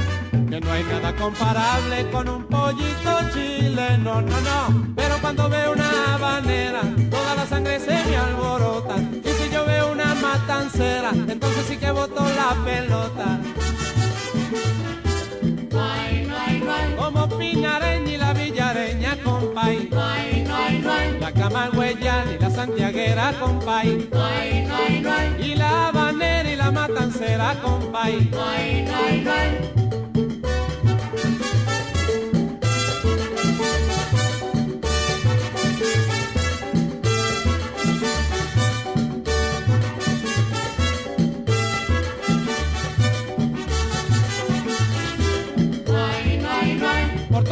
que 0.51 0.59
no 0.59 0.71
hay 0.71 0.83
nada 0.83 1.15
comparable 1.15 2.11
con 2.11 2.29
un 2.29 2.43
pollito 2.43 3.11
chileno, 3.33 4.21
no, 4.21 4.41
no. 4.41 4.93
Pero 4.95 5.17
cuando 5.19 5.49
veo 5.49 5.71
una 5.71 6.13
habanera, 6.13 6.81
toda 7.09 7.35
la 7.35 7.47
sangre 7.47 7.79
se 7.79 7.91
me 8.05 8.17
alborota 8.17 8.95
matancera, 10.31 11.11
entonces 11.11 11.65
sí 11.67 11.77
que 11.77 11.91
botó 11.91 12.23
la 12.23 12.55
pelota. 12.63 13.39
Como 16.97 17.27
Pinareña 17.37 18.11
y 18.11 18.17
la 18.17 18.33
Villareña, 18.33 19.17
compay. 19.23 19.89
La 21.19 21.31
Camagüeyana 21.31 22.33
y 22.33 22.39
la 22.39 22.49
Santiaguera, 22.49 23.33
compay. 23.39 24.09
Y 25.39 25.55
la 25.55 25.87
Habanera 25.87 26.51
y 26.51 26.55
la 26.55 26.71
Matancera, 26.71 27.55
compay. 27.61 28.29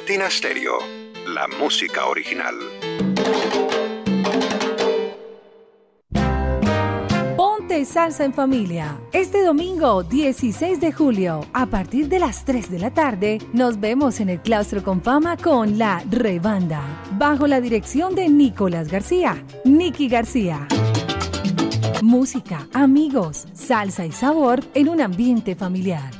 Latina 0.00 0.30
Stereo, 0.30 0.78
la 1.26 1.46
música 1.46 2.06
original. 2.06 2.54
Ponte 7.36 7.84
Salsa 7.84 8.24
en 8.24 8.32
Familia. 8.32 8.98
Este 9.12 9.44
domingo 9.44 10.02
16 10.02 10.80
de 10.80 10.90
julio, 10.90 11.46
a 11.52 11.66
partir 11.66 12.08
de 12.08 12.18
las 12.18 12.46
3 12.46 12.70
de 12.70 12.78
la 12.78 12.94
tarde, 12.94 13.38
nos 13.52 13.78
vemos 13.78 14.20
en 14.20 14.30
el 14.30 14.40
Claustro 14.40 14.82
con 14.82 15.02
Fama 15.02 15.36
con 15.36 15.76
La 15.76 16.02
Rebanda, 16.10 16.82
bajo 17.18 17.46
la 17.46 17.60
dirección 17.60 18.14
de 18.14 18.30
Nicolás 18.30 18.90
García, 18.90 19.44
Nicky 19.66 20.08
García. 20.08 20.66
Música, 22.02 22.66
amigos, 22.72 23.46
salsa 23.52 24.06
y 24.06 24.12
sabor 24.12 24.64
en 24.72 24.88
un 24.88 25.02
ambiente 25.02 25.54
familiar. 25.54 26.19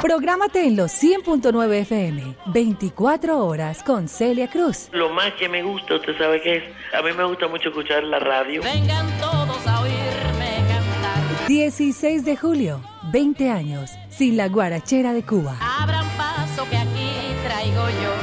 Prográmate 0.00 0.64
en 0.64 0.76
los 0.76 0.92
100.9 0.92 1.72
FM, 1.80 2.36
24 2.46 3.44
horas 3.44 3.82
con 3.82 4.06
Celia 4.08 4.48
Cruz. 4.48 4.88
Lo 4.92 5.08
más 5.10 5.32
que 5.34 5.48
me 5.48 5.62
gusta, 5.64 5.96
usted 5.96 6.16
sabe 6.16 6.40
qué 6.40 6.56
es. 6.58 6.64
A 6.94 7.02
mí 7.02 7.10
me 7.16 7.24
gusta 7.24 7.48
mucho 7.48 7.70
escuchar 7.70 8.04
la 8.04 8.20
radio. 8.20 8.62
Vengan 8.62 9.06
todos 9.18 9.66
a 9.66 9.80
oírme 9.80 10.62
cantar. 10.68 11.48
16 11.48 12.24
de 12.24 12.36
julio, 12.36 12.80
20 13.10 13.50
años, 13.50 13.90
sin 14.08 14.36
la 14.36 14.48
guarachera 14.48 15.12
de 15.12 15.24
Cuba. 15.24 15.56
Abran 15.60 16.06
paso 16.16 16.64
que 16.70 16.76
aquí 16.76 17.10
traigo 17.44 17.88
yo. 17.88 18.17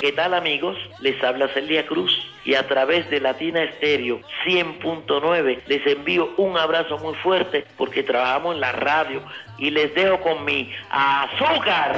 ¿Qué 0.00 0.12
tal 0.12 0.34
amigos? 0.34 0.76
Les 1.00 1.22
habla 1.24 1.48
Celia 1.54 1.84
Cruz 1.86 2.12
y 2.44 2.54
a 2.54 2.66
través 2.68 3.10
de 3.10 3.20
Latina 3.20 3.62
Estéreo 3.64 4.20
100.9 4.46 5.62
les 5.66 5.86
envío 5.86 6.30
un 6.36 6.56
abrazo 6.56 6.98
muy 6.98 7.14
fuerte 7.16 7.66
porque 7.76 8.02
trabajamos 8.04 8.54
en 8.54 8.60
la 8.60 8.72
radio 8.72 9.22
y 9.58 9.70
les 9.70 9.92
dejo 9.94 10.20
con 10.20 10.44
mi 10.44 10.72
azúcar. 10.90 11.96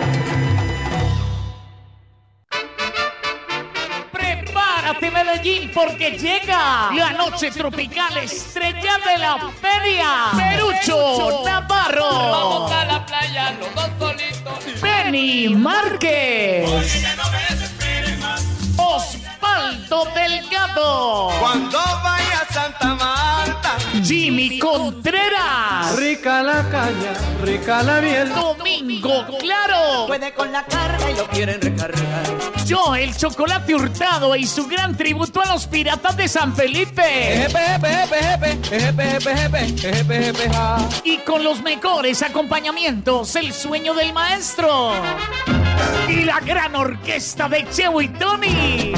Prepárate 4.12 5.10
Medellín 5.10 5.70
porque 5.74 6.12
llega 6.12 6.90
la 6.92 7.12
noche 7.12 7.50
tropical 7.50 8.16
estrella 8.16 8.98
de 9.06 9.18
la 9.18 9.38
feria. 9.60 10.08
Perucho 10.36 11.42
Navarro. 11.44 12.08
Vamos 12.08 12.72
a 12.72 12.84
la 12.86 13.04
playa, 13.04 13.56
los 13.60 13.74
dos 13.74 13.90
solitos. 13.98 14.80
Benny 14.80 15.50
Márquez. 15.50 16.64
Osvaldo 19.50 20.06
Delgado. 20.14 21.28
Cuando 21.40 21.78
vaya 21.78 22.46
a 22.48 22.52
Santa 22.52 22.94
Marta. 22.94 23.76
Jimmy 24.02 24.58
Contreras. 24.58 25.96
Rica 25.96 26.42
la 26.42 26.68
caña, 26.68 27.12
rica 27.42 27.82
la 27.82 28.00
miel. 28.00 28.32
Domingo 28.32 29.26
Claro. 29.38 30.06
Puede 30.06 30.32
con 30.32 30.52
la 30.52 30.64
carga 30.64 31.10
y 31.10 31.16
lo 31.16 31.26
quieren 31.28 31.60
recargar. 31.60 32.24
Yo, 32.64 32.94
el 32.94 33.16
chocolate 33.16 33.74
hurtado 33.74 34.36
y 34.36 34.46
su 34.46 34.66
gran 34.66 34.96
tributo 34.96 35.42
a 35.42 35.46
los 35.46 35.66
piratas 35.66 36.16
de 36.16 36.28
San 36.28 36.54
Felipe. 36.54 37.48
Y 41.04 41.18
con 41.18 41.42
los 41.42 41.62
mejores 41.62 42.22
acompañamientos, 42.22 43.34
el 43.36 43.52
sueño 43.52 43.94
del 43.94 44.12
maestro. 44.12 44.92
Y 46.08 46.24
la 46.24 46.40
gran 46.40 46.76
orquesta 46.76 47.48
de 47.48 47.68
Cheo 47.70 48.00
y 48.00 48.08
Tony. 48.08 48.92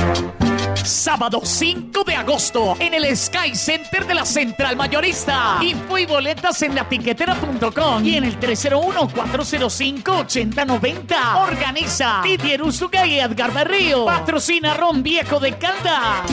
Sábado 0.85 1.40
5 1.45 2.05
de 2.05 2.14
agosto 2.14 2.77
en 2.81 2.95
el 2.95 3.14
Sky 3.16 3.55
Center 3.55 4.05
de 4.07 4.14
la 4.14 4.25
Central 4.25 4.75
Mayorista. 4.77 5.59
Info 5.62 5.99
y 5.99 6.07
boletas 6.07 6.62
en 6.62 6.75
latiquetera.com 6.75 8.05
y 8.05 8.16
en 8.16 8.25
el 8.25 8.40
301-405-8090. 8.40 11.37
Organiza 11.37 12.23
Didier 12.25 12.62
Usuga 12.62 13.07
y 13.07 13.21
Edgar 13.21 13.53
Berrío. 13.53 14.07
Patrocina 14.07 14.75
Ron 14.75 15.05
Viejo 15.05 15.38
de 15.38 15.57
Calda. 15.57 16.25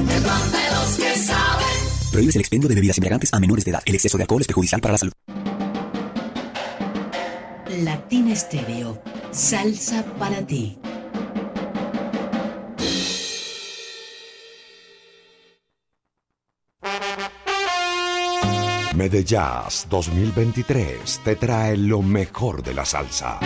Prohíbes 2.11 2.35
el 2.35 2.41
expendio 2.41 2.67
de 2.69 2.75
bebidas 2.75 2.97
embriagantes 2.97 3.33
a 3.33 3.39
menores 3.39 3.65
de 3.65 3.71
edad. 3.71 3.81
El 3.85 3.95
exceso 3.95 4.17
de 4.17 4.23
alcohol 4.23 4.41
es 4.41 4.47
perjudicial 4.47 4.81
para 4.81 4.93
la 4.93 4.97
salud. 4.97 5.13
Latina 7.83 8.33
Estéreo. 8.33 9.01
Salsa 9.31 10.03
para 10.17 10.41
ti. 10.45 10.77
Medellas 18.99 19.87
2023 19.89 21.21
te 21.23 21.37
trae 21.37 21.77
lo 21.77 22.01
mejor 22.01 22.61
de 22.61 22.73
la 22.73 22.83
salsa. 22.83 23.39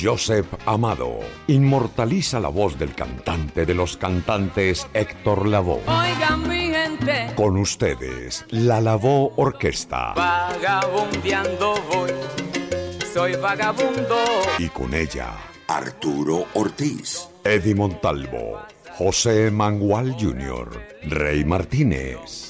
Joseph 0.00 0.46
Amado 0.66 1.18
inmortaliza 1.48 2.38
la 2.38 2.46
voz 2.46 2.78
del 2.78 2.94
cantante 2.94 3.66
de 3.66 3.74
los 3.74 3.96
cantantes 3.96 4.86
Héctor 4.94 5.48
Lavoe. 5.48 5.82
Oigan 5.84 6.48
mi 6.48 6.70
gente, 6.70 7.32
Con 7.34 7.56
ustedes, 7.56 8.44
la 8.50 8.80
Lavoe 8.80 9.32
Orquesta. 9.34 10.14
vagabundeando 10.14 11.74
voy, 11.92 12.10
soy 13.12 13.34
vagabundo. 13.34 14.16
Y 14.60 14.68
con 14.68 14.94
ella, 14.94 15.32
Arturo 15.66 16.46
Ortiz, 16.54 17.28
Eddie 17.42 17.74
Montalvo, 17.74 18.60
José 18.96 19.50
Mangual 19.50 20.14
Jr., 20.20 20.70
Rey 21.02 21.44
Martínez, 21.44 22.49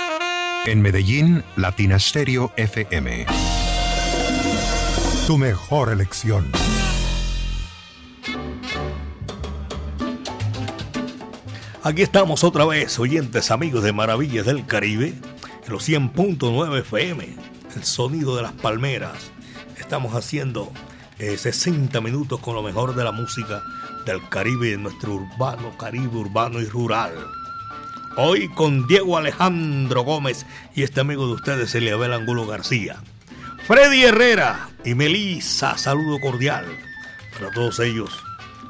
En 0.67 0.79
Medellín, 0.79 1.43
Latina 1.55 1.97
Stereo 1.97 2.53
FM. 2.55 3.25
Tu 5.25 5.35
mejor 5.35 5.89
elección. 5.89 6.51
Aquí 11.81 12.03
estamos 12.03 12.43
otra 12.43 12.65
vez, 12.65 12.99
oyentes 12.99 13.49
amigos 13.49 13.83
de 13.83 13.91
Maravillas 13.91 14.45
del 14.45 14.67
Caribe, 14.67 15.15
en 15.65 15.73
los 15.73 15.89
100.9 15.89 16.81
FM, 16.81 17.35
el 17.75 17.83
sonido 17.83 18.35
de 18.35 18.43
las 18.43 18.51
palmeras. 18.51 19.31
Estamos 19.79 20.13
haciendo 20.13 20.71
eh, 21.17 21.37
60 21.37 21.99
minutos 22.01 22.39
con 22.39 22.53
lo 22.53 22.61
mejor 22.61 22.93
de 22.93 23.03
la 23.03 23.11
música 23.11 23.63
del 24.05 24.19
Caribe, 24.29 24.69
de 24.69 24.77
nuestro 24.77 25.15
urbano, 25.15 25.75
Caribe 25.79 26.17
urbano 26.17 26.61
y 26.61 26.65
rural. 26.65 27.13
Hoy 28.17 28.49
con 28.49 28.87
Diego 28.87 29.17
Alejandro 29.17 30.01
Gómez 30.01 30.45
y 30.75 30.83
este 30.83 30.99
amigo 30.99 31.27
de 31.27 31.33
ustedes, 31.33 31.73
Eliabel 31.73 32.11
Angulo 32.11 32.45
García. 32.45 32.97
Freddy 33.65 34.03
Herrera 34.03 34.69
y 34.83 34.95
Melissa, 34.95 35.77
saludo 35.77 36.19
cordial 36.19 36.65
para 37.33 37.51
todos 37.51 37.79
ellos 37.79 38.21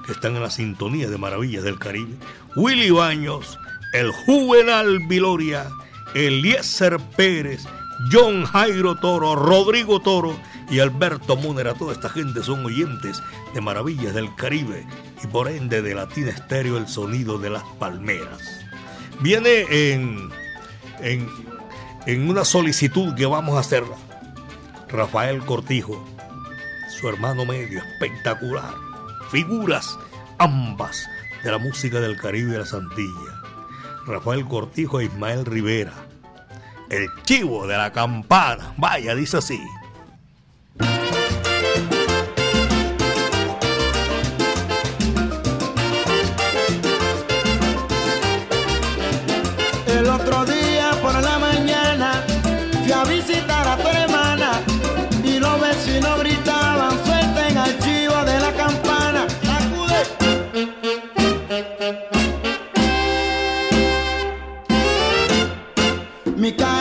que 0.06 0.12
están 0.12 0.36
en 0.36 0.44
la 0.44 0.52
sintonía 0.52 1.10
de 1.10 1.18
Maravillas 1.18 1.64
del 1.64 1.80
Caribe. 1.80 2.16
Willy 2.56 2.92
Baños, 2.92 3.58
el 3.94 4.12
Juvenal 4.12 5.00
Viloria, 5.08 5.68
Eliezer 6.14 7.00
Pérez, 7.18 7.64
John 8.12 8.46
Jairo 8.46 8.96
Toro, 8.96 9.36
Rodrigo 9.36 10.02
Toro 10.02 10.40
y 10.70 10.80
Alberto 10.80 11.36
Múnera. 11.36 11.74
Toda 11.74 11.94
esta 11.94 12.10
gente 12.10 12.44
son 12.44 12.64
oyentes 12.64 13.24
de 13.56 13.62
Maravillas 13.62 14.14
del 14.14 14.34
Caribe 14.36 14.86
y 15.24 15.28
por 15.28 15.48
ende 15.48 15.82
de 15.82 15.96
Latina 15.96 16.30
Estéreo 16.30 16.78
el 16.78 16.88
sonido 16.88 17.40
de 17.40 17.50
las 17.50 17.64
palmeras. 17.80 18.61
Viene 19.22 19.66
en, 19.70 20.30
en, 21.00 21.30
en 22.08 22.30
una 22.30 22.44
solicitud 22.44 23.14
que 23.16 23.26
vamos 23.26 23.56
a 23.56 23.60
hacer 23.60 23.84
Rafael 24.90 25.46
Cortijo, 25.46 26.04
su 27.00 27.08
hermano 27.08 27.46
medio, 27.46 27.82
espectacular. 27.84 28.74
Figuras 29.32 29.98
ambas 30.40 31.08
de 31.44 31.52
la 31.52 31.60
música 31.60 32.00
del 32.00 32.18
Caribe 32.18 32.50
y 32.50 32.52
de 32.54 32.60
la 32.60 32.66
Santilla. 32.66 33.42
Rafael 34.08 34.46
Cortijo 34.46 35.00
e 35.00 35.06
Ismael 35.06 35.46
Rivera. 35.46 35.94
El 36.90 37.08
chivo 37.24 37.68
de 37.68 37.78
la 37.78 37.92
campana. 37.94 38.74
Vaya, 38.78 39.14
dice 39.14 39.38
así. 39.38 39.62
time. 66.54 66.81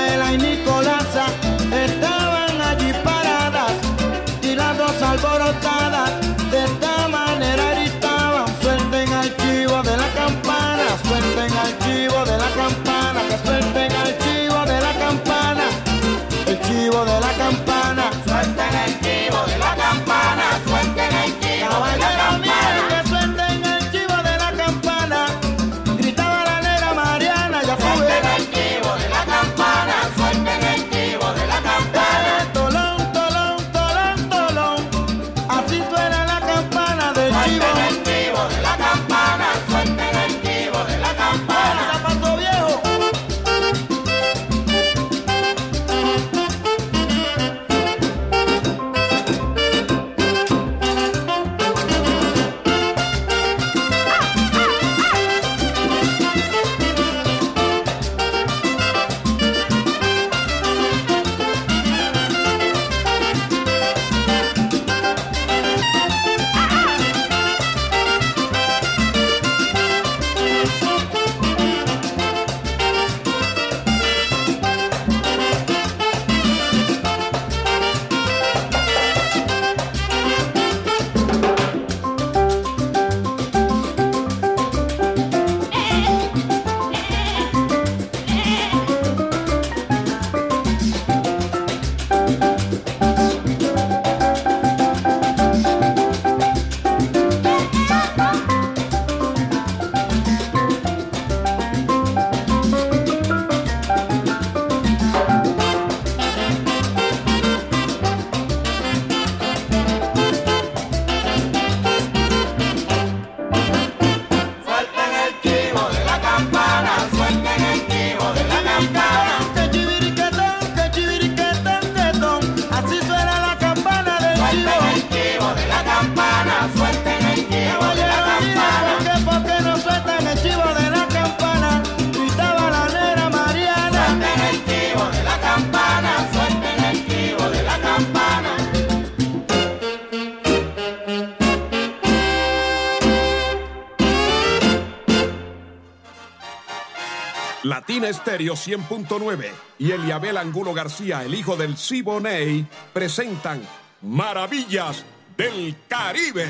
Latina 147.62 148.08
Estéreo 148.08 148.54
100.9 148.54 149.50
y 149.78 149.90
Eliabel 149.90 150.38
Angulo 150.38 150.72
García, 150.72 151.22
el 151.24 151.34
hijo 151.34 151.56
del 151.56 151.76
Siboney, 151.76 152.66
presentan 152.94 153.60
Maravillas 154.00 155.04
del 155.36 155.76
Caribe. 155.86 156.46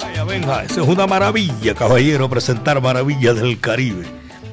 Vaya, 0.00 0.24
venga, 0.24 0.64
eso 0.64 0.82
es 0.82 0.88
una 0.88 1.06
maravilla, 1.06 1.72
caballero, 1.74 2.28
presentar 2.28 2.80
Maravillas 2.82 3.36
del 3.36 3.60
Caribe. 3.60 4.04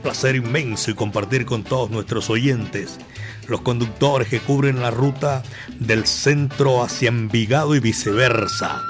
Placer 0.04 0.36
inmenso 0.36 0.92
y 0.92 0.94
compartir 0.94 1.48
con 1.48 1.64
todos 1.64 1.90
nuestros 1.90 2.30
oyentes, 2.30 3.00
los 3.48 3.62
conductores 3.62 4.28
que 4.28 4.40
cubren 4.40 4.84
la 4.84 4.92
ruta 4.92 5.42
del 5.80 6.06
centro 6.06 6.84
hacia 6.84 7.10
Envigado 7.10 7.74
y 7.74 7.80
viceversa, 7.80 8.84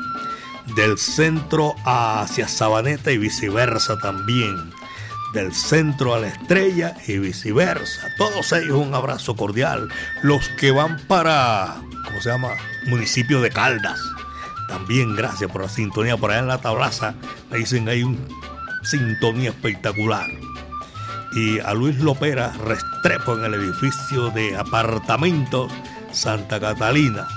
del 0.75 0.97
centro 0.97 1.75
hacia 1.85 2.47
Sabaneta 2.47 3.11
y 3.11 3.17
viceversa 3.17 3.97
también, 3.99 4.71
del 5.33 5.53
centro 5.53 6.15
a 6.15 6.19
la 6.19 6.27
estrella 6.27 6.95
y 7.07 7.17
viceversa. 7.17 8.07
Todos 8.17 8.51
ellos 8.53 8.77
un 8.77 8.95
abrazo 8.95 9.35
cordial. 9.35 9.89
Los 10.23 10.47
que 10.59 10.71
van 10.71 10.97
para, 11.07 11.75
¿cómo 12.05 12.21
se 12.21 12.29
llama? 12.29 12.49
Municipio 12.87 13.41
de 13.41 13.49
Caldas. 13.49 13.99
También 14.67 15.15
gracias 15.15 15.51
por 15.51 15.61
la 15.61 15.69
sintonía 15.69 16.17
por 16.17 16.31
allá 16.31 16.39
en 16.39 16.47
la 16.47 16.57
tablaza. 16.57 17.13
Me 17.51 17.59
dicen 17.59 17.87
hay 17.87 18.03
una 18.03 18.19
sintonía 18.83 19.49
espectacular. 19.49 20.27
Y 21.33 21.59
a 21.59 21.73
Luis 21.73 21.97
Lopera 21.99 22.53
Restrepo 22.65 23.37
en 23.37 23.45
el 23.45 23.55
edificio 23.55 24.29
de 24.31 24.55
apartamentos 24.55 25.71
Santa 26.11 26.59
Catalina. 26.59 27.27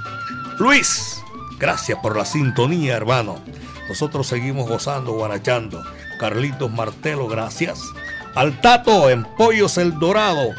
Luis, 0.58 1.17
gracias 1.58 1.98
por 2.00 2.16
la 2.16 2.24
sintonía, 2.24 2.96
hermano. 2.96 3.36
Nosotros 3.88 4.26
seguimos 4.26 4.68
gozando, 4.68 5.12
guarachando. 5.12 5.82
Carlitos 6.18 6.70
Martelo, 6.70 7.26
gracias. 7.26 7.80
Al 8.34 8.60
Tato 8.60 9.10
en 9.10 9.24
Pollos 9.24 9.78
El 9.78 9.98
Dorado. 9.98 10.50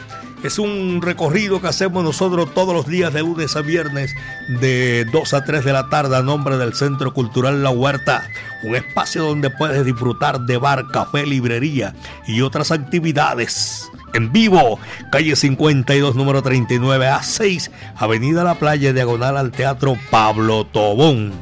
Es 0.42 0.58
un 0.58 1.02
recorrido 1.02 1.60
que 1.62 1.68
hacemos 1.68 2.02
nosotros 2.02 2.54
todos 2.54 2.74
los 2.74 2.88
días 2.88 3.14
de 3.14 3.20
lunes 3.20 3.58
a 3.58 3.62
viernes 3.62 4.16
de 4.48 5.06
2 5.12 5.34
a 5.34 5.44
3 5.44 5.66
de 5.66 5.74
la 5.74 5.90
tarde 5.90 6.16
a 6.16 6.22
nombre 6.22 6.58
del 6.58 6.74
Centro 6.74 7.14
Cultural 7.14 7.62
La 7.62 7.72
Huerta. 7.72 8.26
Un 8.64 8.74
espacio 8.76 9.26
donde 9.26 9.50
puedes 9.50 9.84
disfrutar 9.84 10.40
de 10.40 10.56
bar, 10.56 10.88
café, 10.92 11.26
librería 11.26 11.94
y 12.26 12.40
otras 12.40 12.72
actividades. 12.72 13.90
En 14.14 14.32
vivo, 14.32 14.80
calle 15.12 15.36
52, 15.36 16.16
número 16.16 16.42
39 16.42 17.10
A6, 17.10 17.70
Avenida 17.98 18.46
La 18.46 18.56
Playa, 18.56 18.94
diagonal 18.94 19.36
al 19.36 19.52
Teatro 19.52 19.98
Pablo 20.10 20.66
Tobón. 20.66 21.34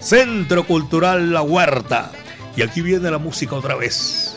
Centro 0.00 0.64
Cultural 0.64 1.32
La 1.32 1.42
Huerta. 1.42 2.10
Y 2.56 2.62
aquí 2.62 2.82
viene 2.82 3.08
la 3.08 3.18
música 3.18 3.54
otra 3.54 3.76
vez. 3.76 4.36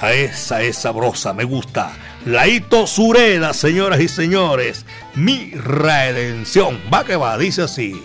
A 0.00 0.12
esa 0.12 0.60
es 0.62 0.76
sabrosa, 0.76 1.32
me 1.32 1.44
gusta. 1.44 1.92
Laito 2.24 2.86
Sureda, 2.86 3.52
señoras 3.52 4.00
y 4.00 4.08
señores. 4.08 4.86
Mi 5.14 5.50
redención. 5.50 6.80
Va 6.92 7.04
que 7.04 7.16
va, 7.16 7.36
dice 7.36 7.62
así. 7.62 8.00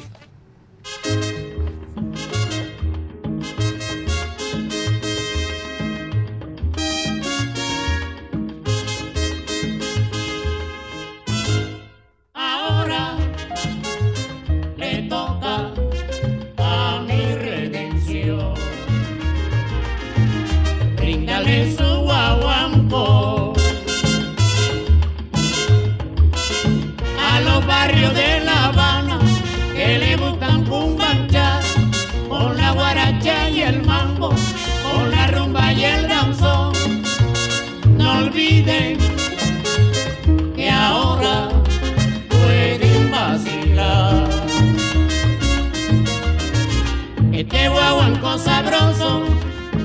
guaguanco 47.70 48.38
sabroso 48.38 49.24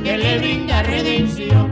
que 0.03 0.17
le 0.19 0.39
brinda 0.39 0.83
redención. 0.83 1.72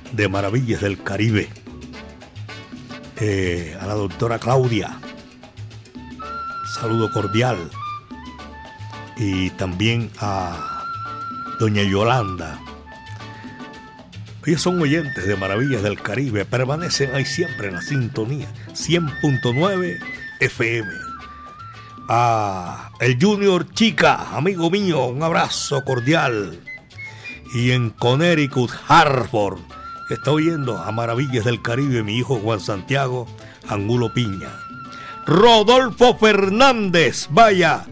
de 0.11 0.27
Maravillas 0.27 0.81
del 0.81 1.01
Caribe. 1.01 1.49
Eh, 3.19 3.77
a 3.79 3.85
la 3.85 3.93
doctora 3.93 4.39
Claudia, 4.39 4.97
saludo 6.79 7.11
cordial. 7.11 7.57
Y 9.17 9.51
también 9.51 10.09
a 10.19 10.83
doña 11.59 11.83
Yolanda. 11.83 12.59
Ellos 14.45 14.61
son 14.61 14.81
oyentes 14.81 15.27
de 15.27 15.35
Maravillas 15.35 15.83
del 15.83 16.01
Caribe, 16.01 16.45
permanecen 16.45 17.13
ahí 17.13 17.25
siempre 17.25 17.67
en 17.67 17.75
la 17.75 17.81
sintonía 17.81 18.47
100.9 18.73 19.99
FM 20.39 21.11
a 22.13 22.91
el 22.99 23.17
Junior 23.21 23.71
Chica, 23.73 24.35
amigo 24.35 24.69
mío, 24.69 25.05
un 25.05 25.23
abrazo 25.23 25.83
cordial. 25.85 26.59
Y 27.53 27.71
en 27.71 27.89
Connecticut, 27.89 28.69
Hartford, 28.87 29.59
está 30.15 30.31
oyendo 30.31 30.77
a 30.77 30.91
Maravillas 30.91 31.45
del 31.45 31.61
Caribe 31.61 32.03
mi 32.03 32.17
hijo 32.17 32.39
Juan 32.39 32.59
Santiago 32.59 33.27
Angulo 33.67 34.13
Piña. 34.13 34.49
Rodolfo 35.25 36.17
Fernández, 36.17 37.27
vaya, 37.29 37.85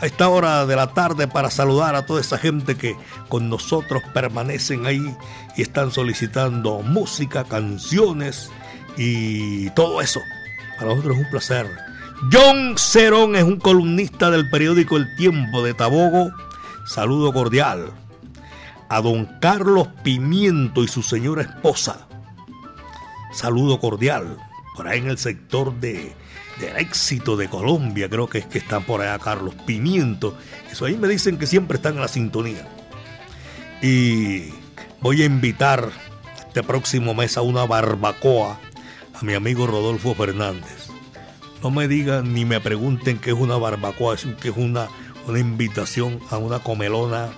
a 0.00 0.06
esta 0.06 0.28
hora 0.28 0.66
de 0.66 0.76
la 0.76 0.94
tarde 0.94 1.28
para 1.28 1.50
saludar 1.50 1.94
a 1.94 2.06
toda 2.06 2.20
esa 2.20 2.38
gente 2.38 2.76
que 2.76 2.96
con 3.28 3.48
nosotros 3.48 4.02
permanecen 4.12 4.86
ahí 4.86 5.16
y 5.56 5.62
están 5.62 5.92
solicitando 5.92 6.80
música, 6.80 7.44
canciones 7.44 8.50
y 8.96 9.70
todo 9.70 10.00
eso. 10.00 10.20
Para 10.78 10.90
nosotros 10.90 11.16
es 11.16 11.24
un 11.24 11.30
placer 11.30 11.84
John 12.32 12.76
Cerón 12.78 13.36
es 13.36 13.44
un 13.44 13.58
columnista 13.58 14.30
del 14.30 14.48
periódico 14.48 14.96
El 14.96 15.14
Tiempo 15.16 15.62
de 15.62 15.74
Tabogo. 15.74 16.32
Saludo 16.86 17.32
cordial. 17.32 17.92
A 18.94 19.00
don 19.00 19.24
Carlos 19.40 19.88
Pimiento 20.04 20.84
y 20.84 20.86
su 20.86 21.02
señora 21.02 21.42
esposa. 21.42 22.06
Saludo 23.32 23.80
cordial. 23.80 24.36
Por 24.76 24.86
ahí 24.86 25.00
en 25.00 25.08
el 25.08 25.18
sector 25.18 25.74
de, 25.80 26.14
del 26.60 26.76
éxito 26.76 27.36
de 27.36 27.48
Colombia, 27.48 28.08
creo 28.08 28.28
que 28.28 28.38
es 28.38 28.46
que 28.46 28.58
están 28.58 28.84
por 28.84 29.00
allá 29.00 29.18
Carlos 29.18 29.56
Pimiento. 29.66 30.38
Eso 30.70 30.84
ahí 30.84 30.96
me 30.96 31.08
dicen 31.08 31.38
que 31.38 31.46
siempre 31.48 31.78
están 31.78 31.94
en 31.94 32.02
la 32.02 32.08
sintonía. 32.08 32.68
Y 33.82 34.50
voy 35.00 35.22
a 35.22 35.24
invitar 35.24 35.90
este 36.46 36.62
próximo 36.62 37.14
mes 37.14 37.36
a 37.36 37.42
una 37.42 37.66
barbacoa 37.66 38.60
a 39.12 39.24
mi 39.24 39.34
amigo 39.34 39.66
Rodolfo 39.66 40.14
Fernández 40.14 40.94
no 41.64 41.70
me 41.70 41.88
digan 41.88 42.34
ni 42.34 42.44
me 42.44 42.60
pregunten 42.60 43.18
qué 43.18 43.30
es 43.30 43.36
una 43.36 43.56
barbacoa, 43.56 44.16
que 44.40 44.50
es 44.50 44.56
una, 44.56 44.88
una 45.26 45.38
invitación 45.38 46.20
a 46.30 46.36
una 46.36 46.58
comelona 46.58 47.30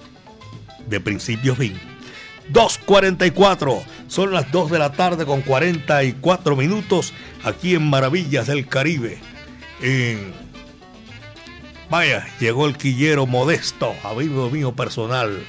de 0.86 1.00
principio 1.00 1.52
a 1.52 1.56
fin. 1.56 1.78
2.44, 2.52 3.82
son 4.06 4.32
las 4.32 4.50
2 4.52 4.70
de 4.70 4.78
la 4.78 4.92
tarde 4.92 5.26
con 5.26 5.42
44 5.42 6.54
minutos 6.54 7.12
aquí 7.44 7.74
en 7.74 7.90
Maravillas 7.90 8.46
del 8.46 8.68
Caribe, 8.68 9.18
en 9.82 10.32
Vaya, 11.88 12.26
llegó 12.40 12.66
el 12.66 12.76
quillero 12.76 13.26
modesto, 13.26 13.94
amigo 14.02 14.50
mío 14.50 14.74
personal. 14.74 15.44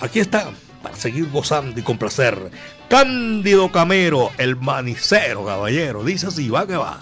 Aquí 0.00 0.18
está, 0.18 0.50
para 0.82 0.96
seguir 0.96 1.30
gozando 1.30 1.78
y 1.78 1.82
complacer. 1.82 2.50
Cándido 2.88 3.70
Camero, 3.70 4.30
el 4.38 4.56
manicero, 4.56 5.44
caballero. 5.44 6.04
Dice 6.04 6.28
así, 6.28 6.48
va 6.48 6.66
que 6.66 6.76
va. 6.76 7.00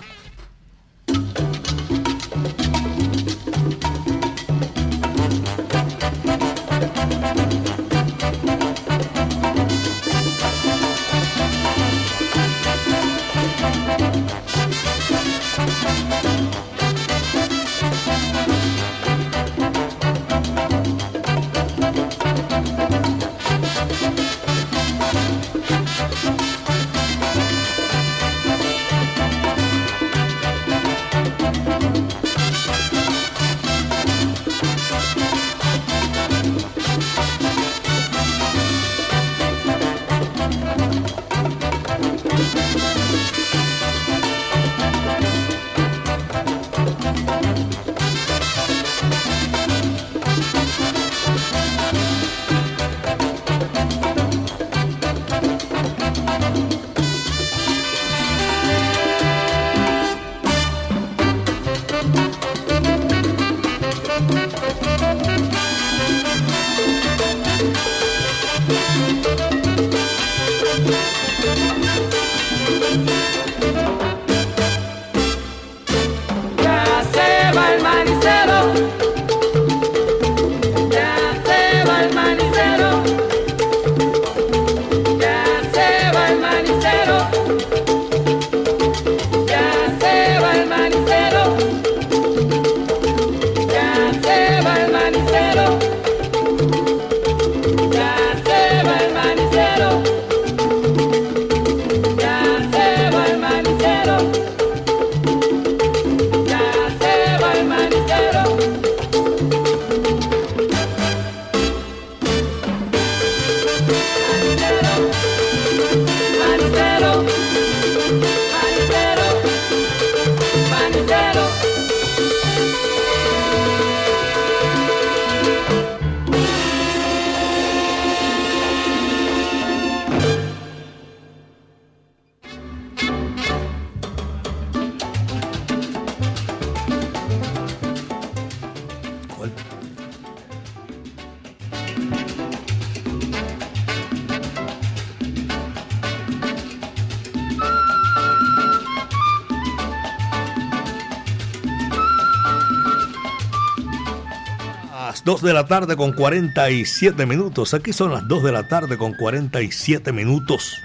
La 155.54 155.66
tarde 155.66 155.96
con 155.96 156.12
47 156.12 157.26
minutos. 157.26 157.74
Aquí 157.74 157.92
son 157.92 158.12
las 158.12 158.26
2 158.28 158.42
de 158.44 158.52
la 158.52 158.68
tarde 158.68 158.98
con 158.98 159.14
47 159.14 160.12
minutos. 160.12 160.76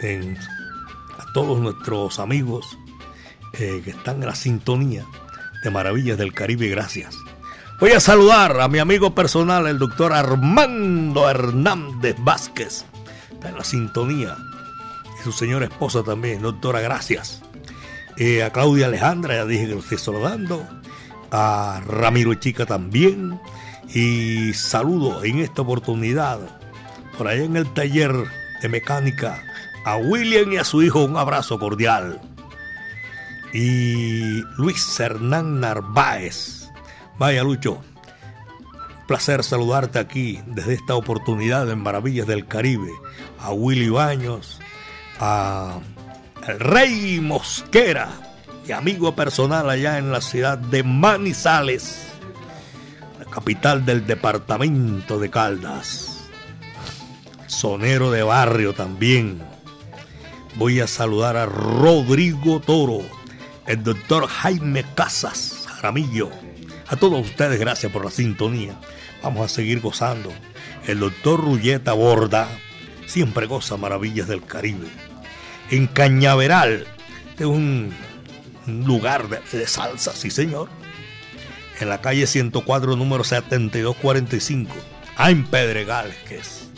En, 0.00 0.36
a 1.18 1.32
todos 1.32 1.60
nuestros 1.60 2.18
amigos 2.18 2.78
eh, 3.54 3.82
que 3.84 3.90
están 3.90 4.22
en 4.22 4.26
la 4.26 4.34
sintonía 4.34 5.04
de 5.62 5.70
Maravillas 5.70 6.18
del 6.18 6.32
Caribe, 6.32 6.68
gracias. 6.68 7.16
Voy 7.80 7.90
a 7.90 8.00
saludar 8.00 8.60
a 8.60 8.68
mi 8.68 8.78
amigo 8.78 9.14
personal, 9.14 9.66
el 9.66 9.78
doctor 9.78 10.12
Armando 10.12 11.28
Hernández 11.28 12.16
Vázquez. 12.20 12.84
Está 13.32 13.48
en 13.48 13.56
la 13.56 13.64
sintonía. 13.64 14.36
Y 15.20 15.24
su 15.24 15.32
señora 15.32 15.66
esposa 15.66 16.02
también, 16.02 16.42
doctora, 16.42 16.80
gracias. 16.80 17.42
Eh, 18.16 18.42
a 18.42 18.50
Claudia 18.50 18.86
Alejandra, 18.86 19.34
ya 19.34 19.44
dije 19.44 19.66
que 19.66 19.74
lo 19.74 19.80
estoy 19.80 19.98
saludando. 19.98 20.66
A 21.30 21.82
Ramiro 21.86 22.34
Chica 22.34 22.66
también. 22.66 23.40
Y 23.94 24.54
saludo 24.54 25.22
en 25.22 25.40
esta 25.40 25.62
oportunidad, 25.62 26.38
por 27.18 27.28
ahí 27.28 27.44
en 27.44 27.56
el 27.56 27.70
taller 27.74 28.12
de 28.62 28.68
mecánica, 28.68 29.42
a 29.84 29.96
William 29.96 30.50
y 30.52 30.56
a 30.56 30.64
su 30.64 30.82
hijo 30.82 31.04
un 31.04 31.16
abrazo 31.16 31.58
cordial. 31.58 32.20
Y 33.52 34.40
Luis 34.56 34.98
Hernán 34.98 35.60
Narváez. 35.60 36.70
Vaya 37.18 37.44
Lucho, 37.44 37.82
placer 39.06 39.44
saludarte 39.44 39.98
aquí 39.98 40.40
desde 40.46 40.72
esta 40.72 40.94
oportunidad 40.94 41.70
en 41.70 41.82
Maravillas 41.82 42.26
del 42.26 42.46
Caribe. 42.46 42.90
A 43.40 43.52
Willy 43.52 43.90
Baños, 43.90 44.58
a 45.20 45.80
el 46.48 46.60
Rey 46.60 47.20
Mosquera 47.20 48.08
y 48.66 48.72
amigo 48.72 49.14
personal 49.14 49.68
allá 49.68 49.98
en 49.98 50.10
la 50.10 50.22
ciudad 50.22 50.56
de 50.56 50.82
Manizales 50.82 52.11
capital 53.32 53.86
del 53.86 54.06
departamento 54.06 55.18
de 55.18 55.30
Caldas. 55.30 56.28
Sonero 57.46 58.10
de 58.10 58.22
barrio 58.22 58.74
también. 58.74 59.42
Voy 60.56 60.80
a 60.80 60.86
saludar 60.86 61.38
a 61.38 61.46
Rodrigo 61.46 62.60
Toro, 62.60 63.00
el 63.66 63.82
doctor 63.82 64.26
Jaime 64.26 64.84
Casas 64.94 65.64
Jaramillo. 65.66 66.30
A 66.88 66.96
todos 66.96 67.24
ustedes, 67.24 67.58
gracias 67.58 67.90
por 67.90 68.04
la 68.04 68.10
sintonía. 68.10 68.78
Vamos 69.22 69.46
a 69.46 69.54
seguir 69.54 69.80
gozando. 69.80 70.30
El 70.86 71.00
doctor 71.00 71.40
Rulleta 71.40 71.94
Borda 71.94 72.48
siempre 73.06 73.46
goza 73.46 73.78
maravillas 73.78 74.28
del 74.28 74.44
Caribe. 74.44 74.88
En 75.70 75.86
Cañaveral, 75.86 76.86
de 77.38 77.46
un 77.46 77.94
lugar 78.66 79.28
de, 79.28 79.58
de 79.58 79.66
salsa, 79.66 80.12
sí 80.12 80.30
señor 80.30 80.81
en 81.82 81.88
la 81.88 82.00
calle 82.00 82.26
104, 82.26 82.96
número 82.96 83.24
7245. 83.24 84.74
Ah, 85.16 85.30
en 85.30 85.44
Pedregal, 85.44 86.14
que 86.28 86.38
es. 86.38 86.68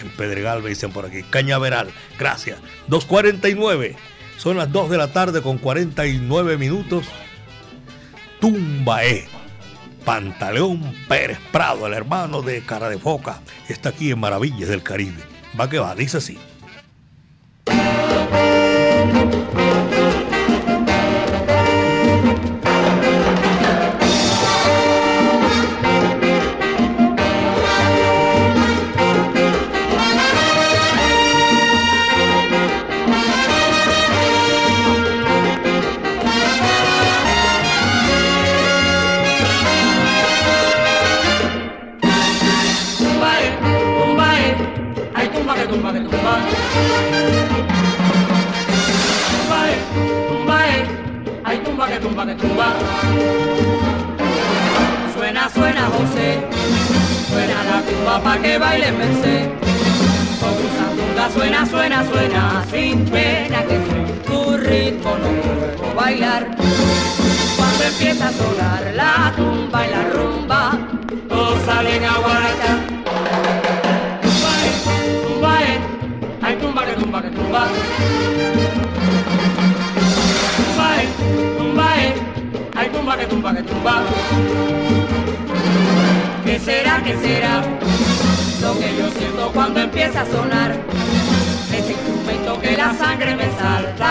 En 0.00 0.08
Pedregal 0.10 0.62
me 0.62 0.70
dicen 0.70 0.90
por 0.92 1.06
aquí. 1.06 1.22
Cañaveral, 1.24 1.90
gracias. 2.18 2.58
249. 2.88 3.96
Son 4.38 4.56
las 4.56 4.70
2 4.72 4.90
de 4.90 4.98
la 4.98 5.12
tarde 5.12 5.42
con 5.42 5.58
49 5.58 6.56
minutos. 6.56 7.06
Tumbae. 8.40 9.26
Pantaleón 10.04 10.94
Pérez 11.08 11.38
Prado, 11.50 11.86
el 11.86 11.94
hermano 11.94 12.42
de 12.42 12.60
Cara 12.60 12.90
de 12.90 12.98
Foca, 12.98 13.40
está 13.70 13.88
aquí 13.88 14.10
en 14.10 14.20
Maravillas 14.20 14.68
del 14.68 14.82
Caribe. 14.82 15.22
Va 15.58 15.70
que 15.70 15.78
va, 15.78 15.94
dice 15.94 16.18
así. 16.18 16.38
Suena 56.12 57.64
la 57.64 57.80
tumba 57.82 58.22
pa' 58.22 58.38
que 58.42 58.58
baile 58.58 58.92
Merced. 58.92 59.48
Con 60.40 61.32
suena, 61.32 61.64
suena, 61.66 62.04
suena, 62.04 62.64
sin 62.70 63.04
pena 63.06 63.62
que 63.64 63.78
tu 64.26 64.56
ritmo 64.58 65.16
no 65.16 65.28
puedo 65.40 65.94
bailar. 65.94 66.46
Cuando 67.56 67.84
empieza 67.84 68.28
a 68.28 68.32
sonar 68.32 68.92
la 68.94 69.32
tumba 69.34 69.86
y 69.86 69.90
la 69.90 70.02
rumba, 70.10 70.78
todos 71.28 71.58
salen 71.64 72.04
a 72.04 72.18
guarachar. 72.18 72.78
Tumba, 75.26 75.62
eh, 75.62 75.78
ay 76.42 76.56
tumba, 76.56 76.84
que 76.84 76.92
tumba, 76.92 77.22
que 77.22 77.30
tumba. 77.30 77.66
Tumba, 80.56 81.02
eh, 81.02 81.08
tumba, 81.56 81.88
tumba, 82.92 83.16
que 83.16 83.26
tumba, 83.26 83.54
que 83.54 83.62
tumba. 83.62 85.03
¿Qué 86.44 86.58
será, 86.58 87.02
qué 87.02 87.16
será? 87.16 87.62
Lo 88.60 88.78
que 88.78 88.96
yo 88.98 89.10
siento 89.18 89.50
cuando 89.52 89.80
empieza 89.80 90.20
a 90.20 90.26
sonar 90.26 90.76
ese 91.72 91.92
instrumento 91.92 92.60
que 92.60 92.76
la 92.76 92.92
sangre 92.94 93.34
me 93.34 93.50
salta 93.56 94.03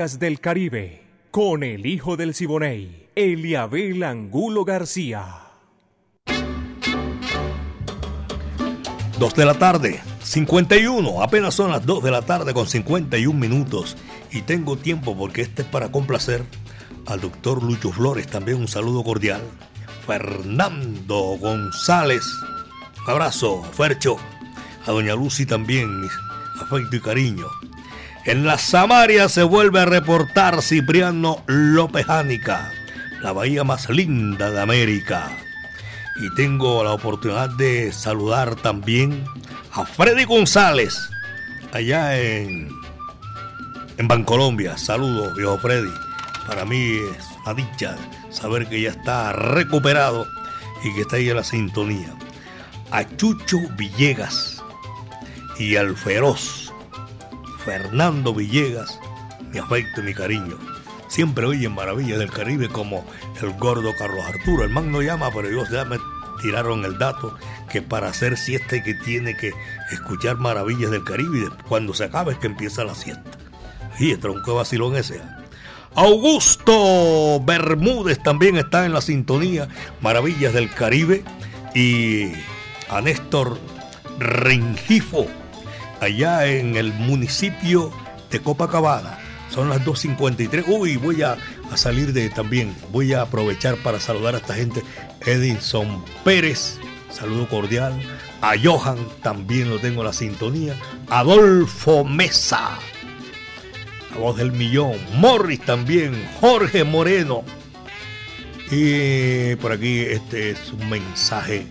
Del 0.00 0.40
Caribe, 0.40 1.02
con 1.30 1.62
el 1.62 1.84
hijo 1.84 2.16
del 2.16 2.32
Siboney, 2.32 3.10
Eliabel 3.14 4.02
Angulo 4.02 4.64
García. 4.64 5.26
Dos 9.18 9.34
de 9.34 9.44
la 9.44 9.58
tarde, 9.58 10.00
51. 10.22 11.22
Apenas 11.22 11.52
son 11.52 11.70
las 11.70 11.84
2 11.84 12.02
de 12.02 12.10
la 12.10 12.22
tarde 12.22 12.54
con 12.54 12.66
51 12.66 13.38
minutos. 13.38 13.98
Y 14.30 14.40
tengo 14.40 14.78
tiempo 14.78 15.14
porque 15.14 15.42
este 15.42 15.62
es 15.62 15.68
para 15.68 15.92
complacer 15.92 16.46
al 17.04 17.20
doctor 17.20 17.62
Lucho 17.62 17.92
Flores. 17.92 18.26
También 18.26 18.56
un 18.56 18.68
saludo 18.68 19.04
cordial. 19.04 19.42
Fernando 20.06 21.36
González. 21.38 22.24
Un 23.04 23.10
abrazo, 23.10 23.62
Fercho. 23.74 24.16
A 24.86 24.92
doña 24.92 25.14
Lucy 25.14 25.44
también, 25.44 26.00
mis 26.00 26.12
afecto 26.58 26.96
y 26.96 27.00
cariño. 27.00 27.59
En 28.26 28.44
la 28.44 28.58
Samaria 28.58 29.30
se 29.30 29.42
vuelve 29.42 29.80
a 29.80 29.86
reportar 29.86 30.60
Cipriano 30.60 31.42
López 31.46 32.04
Jánica, 32.04 32.70
la 33.22 33.32
bahía 33.32 33.64
más 33.64 33.88
linda 33.88 34.50
de 34.50 34.60
América. 34.60 35.30
Y 36.16 36.34
tengo 36.34 36.84
la 36.84 36.92
oportunidad 36.92 37.48
de 37.48 37.92
saludar 37.92 38.56
también 38.56 39.24
a 39.72 39.86
Freddy 39.86 40.24
González, 40.24 40.98
allá 41.72 42.20
en, 42.20 42.68
en 43.96 44.06
Bancolombia. 44.06 44.76
Saludos, 44.76 45.34
viejo 45.34 45.56
Freddy. 45.56 45.92
Para 46.46 46.66
mí 46.66 46.98
es 47.16 47.24
una 47.46 47.54
dicha 47.54 47.96
saber 48.28 48.68
que 48.68 48.82
ya 48.82 48.90
está 48.90 49.32
recuperado 49.32 50.26
y 50.84 50.94
que 50.94 51.00
está 51.02 51.16
ahí 51.16 51.30
en 51.30 51.36
la 51.36 51.44
sintonía. 51.44 52.14
A 52.90 53.02
Chucho 53.16 53.56
Villegas 53.78 54.62
y 55.58 55.76
al 55.76 55.96
Feroz 55.96 56.59
Fernando 57.64 58.34
Villegas, 58.34 58.98
mi 59.52 59.58
afecto 59.58 60.00
y 60.00 60.04
mi 60.04 60.14
cariño. 60.14 60.56
Siempre 61.08 61.44
oyen 61.44 61.74
maravillas 61.74 62.18
del 62.18 62.30
Caribe 62.30 62.68
como 62.68 63.04
el 63.42 63.52
gordo 63.58 63.90
Carlos 63.98 64.24
Arturo. 64.24 64.64
El 64.64 64.70
man 64.70 64.92
no 64.92 65.02
llama, 65.02 65.30
pero 65.34 65.48
ellos 65.48 65.68
ya 65.70 65.84
me 65.84 65.98
tiraron 66.40 66.84
el 66.84 66.98
dato 66.98 67.36
que 67.70 67.82
para 67.82 68.08
hacer 68.08 68.36
siesta 68.36 68.76
hay 68.76 68.82
que 68.82 68.94
tiene 68.94 69.36
que 69.36 69.52
escuchar 69.92 70.36
maravillas 70.36 70.90
del 70.90 71.04
Caribe 71.04 71.38
y 71.38 71.62
cuando 71.68 71.94
se 71.94 72.04
acabe 72.04 72.32
es 72.32 72.38
que 72.38 72.46
empieza 72.46 72.84
la 72.84 72.94
siesta. 72.94 73.30
Y 73.98 74.12
el 74.12 74.20
tronco 74.20 74.52
de 74.52 74.56
vacilón 74.56 74.96
ese. 74.96 75.20
Augusto 75.94 77.40
Bermúdez 77.44 78.22
también 78.22 78.56
está 78.56 78.86
en 78.86 78.92
la 78.92 79.00
sintonía 79.00 79.68
Maravillas 80.00 80.54
del 80.54 80.70
Caribe 80.70 81.24
y 81.74 82.32
a 82.88 83.00
Néstor 83.00 83.58
Rengifo 84.20 85.26
allá 86.00 86.46
en 86.46 86.76
el 86.76 86.92
municipio 86.92 87.92
de 88.30 88.40
Copacabana. 88.40 89.18
Son 89.50 89.68
las 89.68 89.84
2.53. 89.84 90.64
Uy, 90.68 90.96
voy 90.96 91.22
a, 91.22 91.36
a, 91.70 91.76
salir 91.76 92.12
de 92.12 92.30
también. 92.30 92.74
Voy 92.92 93.12
a 93.12 93.22
aprovechar 93.22 93.76
para 93.76 93.98
saludar 93.98 94.34
a 94.34 94.38
esta 94.38 94.54
gente. 94.54 94.82
Edinson 95.26 96.04
Pérez, 96.24 96.78
saludo 97.10 97.48
cordial. 97.48 98.00
A 98.40 98.54
Johan 98.62 98.98
también 99.22 99.68
lo 99.68 99.78
tengo 99.78 100.00
en 100.00 100.06
la 100.06 100.12
sintonía. 100.12 100.74
Adolfo 101.08 102.04
Mesa, 102.04 102.78
la 104.12 104.16
voz 104.18 104.36
del 104.36 104.52
millón. 104.52 104.96
Morris 105.14 105.60
también. 105.60 106.28
Jorge 106.40 106.84
Moreno. 106.84 107.42
Y 108.70 109.56
por 109.56 109.72
aquí 109.72 109.98
este 110.00 110.50
es 110.50 110.72
un 110.72 110.88
mensaje 110.88 111.66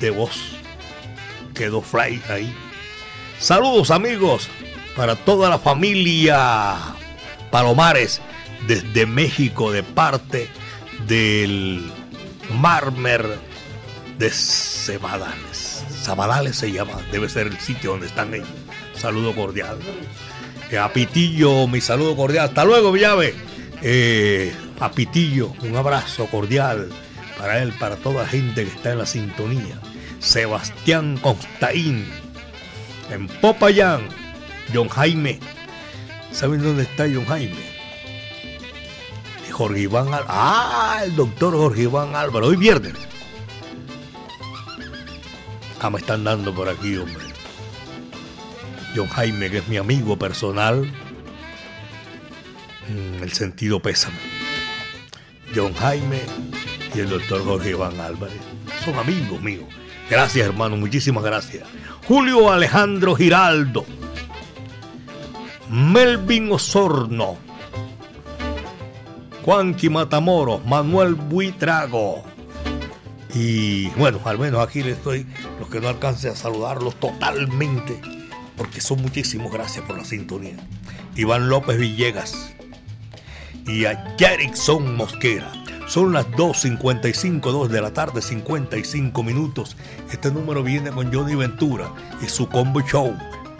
de 0.00 0.10
voz. 0.10 0.56
Quedó 1.54 1.82
fly 1.82 2.22
ahí. 2.30 2.69
Saludos 3.40 3.90
amigos 3.90 4.48
para 4.94 5.16
toda 5.16 5.48
la 5.48 5.58
familia 5.58 6.76
Palomares 7.50 8.20
desde 8.68 9.06
México 9.06 9.72
de 9.72 9.82
parte 9.82 10.46
del 11.06 11.90
Marmer 12.60 13.24
de 14.18 14.28
Cebadales. 14.28 15.82
Zabadales 16.02 16.56
se 16.56 16.70
llama, 16.70 17.00
debe 17.10 17.30
ser 17.30 17.46
el 17.46 17.58
sitio 17.58 17.92
donde 17.92 18.08
están 18.08 18.34
ellos. 18.34 18.46
Saludo 18.94 19.34
cordial. 19.34 19.78
Eh, 20.70 20.76
a 20.76 20.92
Pitillo, 20.92 21.66
mi 21.66 21.80
saludo 21.80 22.14
cordial. 22.16 22.48
Hasta 22.48 22.66
luego, 22.66 22.92
Villave. 22.92 23.34
Eh, 23.80 24.52
a 24.78 24.90
Pitillo, 24.90 25.54
un 25.62 25.74
abrazo 25.76 26.26
cordial 26.26 26.90
para 27.38 27.62
él, 27.62 27.72
para 27.72 27.96
toda 27.96 28.24
la 28.24 28.28
gente 28.28 28.64
que 28.64 28.70
está 28.70 28.92
en 28.92 28.98
la 28.98 29.06
sintonía. 29.06 29.80
Sebastián 30.18 31.16
Constaín, 31.16 32.06
en 33.10 33.26
Popayán, 33.26 34.08
John 34.72 34.88
Jaime. 34.88 35.38
¿Saben 36.32 36.62
dónde 36.62 36.84
está 36.84 37.04
John 37.04 37.26
Jaime? 37.26 37.70
Jorge 39.50 39.80
Iván 39.80 40.06
Álvaro. 40.06 40.26
Ah, 40.28 41.00
el 41.04 41.14
doctor 41.16 41.54
Jorge 41.54 41.82
Iván 41.82 42.14
Álvaro. 42.14 42.46
Hoy 42.46 42.56
viernes. 42.56 42.94
Ah, 45.80 45.90
me 45.90 45.98
están 45.98 46.24
dando 46.24 46.54
por 46.54 46.68
aquí, 46.68 46.96
hombre. 46.96 47.24
John 48.94 49.08
Jaime, 49.08 49.50
que 49.50 49.58
es 49.58 49.68
mi 49.68 49.76
amigo 49.76 50.18
personal. 50.18 50.90
Mm, 52.88 53.22
el 53.22 53.32
sentido 53.32 53.80
pésame. 53.80 54.18
John 55.54 55.74
Jaime 55.74 56.22
y 56.94 57.00
el 57.00 57.10
doctor 57.10 57.44
Jorge 57.44 57.70
Iván 57.70 57.98
Álvarez. 58.00 58.40
Son 58.84 58.94
amigos 58.98 59.40
míos. 59.40 59.66
Gracias, 60.10 60.44
hermano. 60.44 60.76
Muchísimas 60.76 61.22
gracias. 61.22 61.68
Julio 62.08 62.50
Alejandro 62.50 63.14
Giraldo, 63.14 63.86
Melvin 65.70 66.50
Osorno, 66.50 67.36
Juanqui 69.44 69.88
Matamoros, 69.88 70.66
Manuel 70.66 71.14
Buitrago. 71.14 72.24
Y 73.32 73.86
bueno, 73.90 74.18
al 74.24 74.40
menos 74.40 74.66
aquí 74.66 74.82
le 74.82 74.90
estoy, 74.90 75.24
los 75.60 75.68
que 75.68 75.80
no 75.80 75.88
alcance 75.88 76.28
a 76.28 76.34
saludarlos 76.34 76.96
totalmente, 76.96 78.00
porque 78.56 78.80
son 78.80 79.00
muchísimos, 79.00 79.52
gracias 79.52 79.84
por 79.84 79.96
la 79.96 80.04
sintonía. 80.04 80.56
Iván 81.14 81.48
López 81.48 81.78
Villegas 81.78 82.52
y 83.64 83.84
a 83.84 84.16
Jerickson 84.18 84.96
Mosquera. 84.96 85.52
Son 85.90 86.12
las 86.12 86.30
2.55, 86.30 87.40
2 87.40 87.68
de 87.68 87.80
la 87.80 87.92
tarde, 87.92 88.22
55 88.22 89.24
minutos. 89.24 89.76
Este 90.12 90.30
número 90.30 90.62
viene 90.62 90.92
con 90.92 91.12
Johnny 91.12 91.34
Ventura 91.34 91.92
y 92.22 92.28
su 92.28 92.48
combo 92.48 92.80
show 92.80 93.12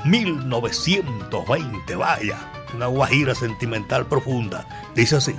1920, 0.04 1.96
vaya. 1.96 2.38
Una 2.72 2.86
guajira 2.86 3.34
sentimental 3.34 4.06
profunda. 4.06 4.64
Dice 4.94 5.16
así. 5.16 5.34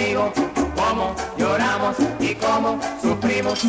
conmigo, 0.00 0.32
cómo 0.76 1.14
lloramos 1.36 1.96
y 2.18 2.34
cómo 2.34 2.78
sufrimos. 3.02 3.64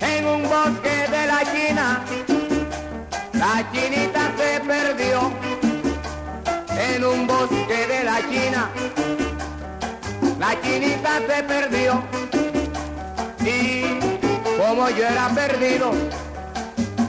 En 0.00 0.26
un 0.26 0.42
bosque 0.42 1.06
de 1.10 1.26
la 1.26 1.40
China, 1.52 2.04
la 3.32 3.64
chinita 3.72 4.32
se 4.36 4.60
perdió. 4.60 5.32
En 6.76 7.04
un 7.04 7.26
bosque 7.26 7.86
de 7.86 8.04
la 8.04 8.18
China, 8.30 8.70
la 10.38 10.60
chinita 10.62 11.18
se 11.26 11.42
perdió. 11.42 12.02
Y 13.40 13.98
como 14.58 14.88
yo 14.90 15.06
era 15.06 15.28
perdido, 15.28 15.92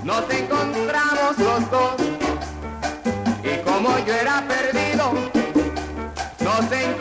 nos 0.03 0.23
encontramos 0.31 1.37
los 1.37 1.71
dos. 1.71 1.95
Y 3.43 3.57
como 3.63 3.97
yo 3.99 4.13
era 4.13 4.43
perdido, 4.47 5.13
nos 6.39 6.71
encontramos. 6.71 6.94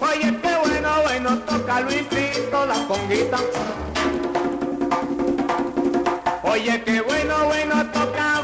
Oye, 0.00 0.38
qué 0.42 0.56
bueno, 0.64 0.90
bueno, 1.04 1.38
toca 1.40 1.80
Luisito 1.80 2.66
la 2.66 2.86
conguita. 2.86 3.38
Oye, 6.42 6.82
qué 6.84 7.00
bueno, 7.00 7.44
bueno, 7.46 7.86
toca 7.92 8.42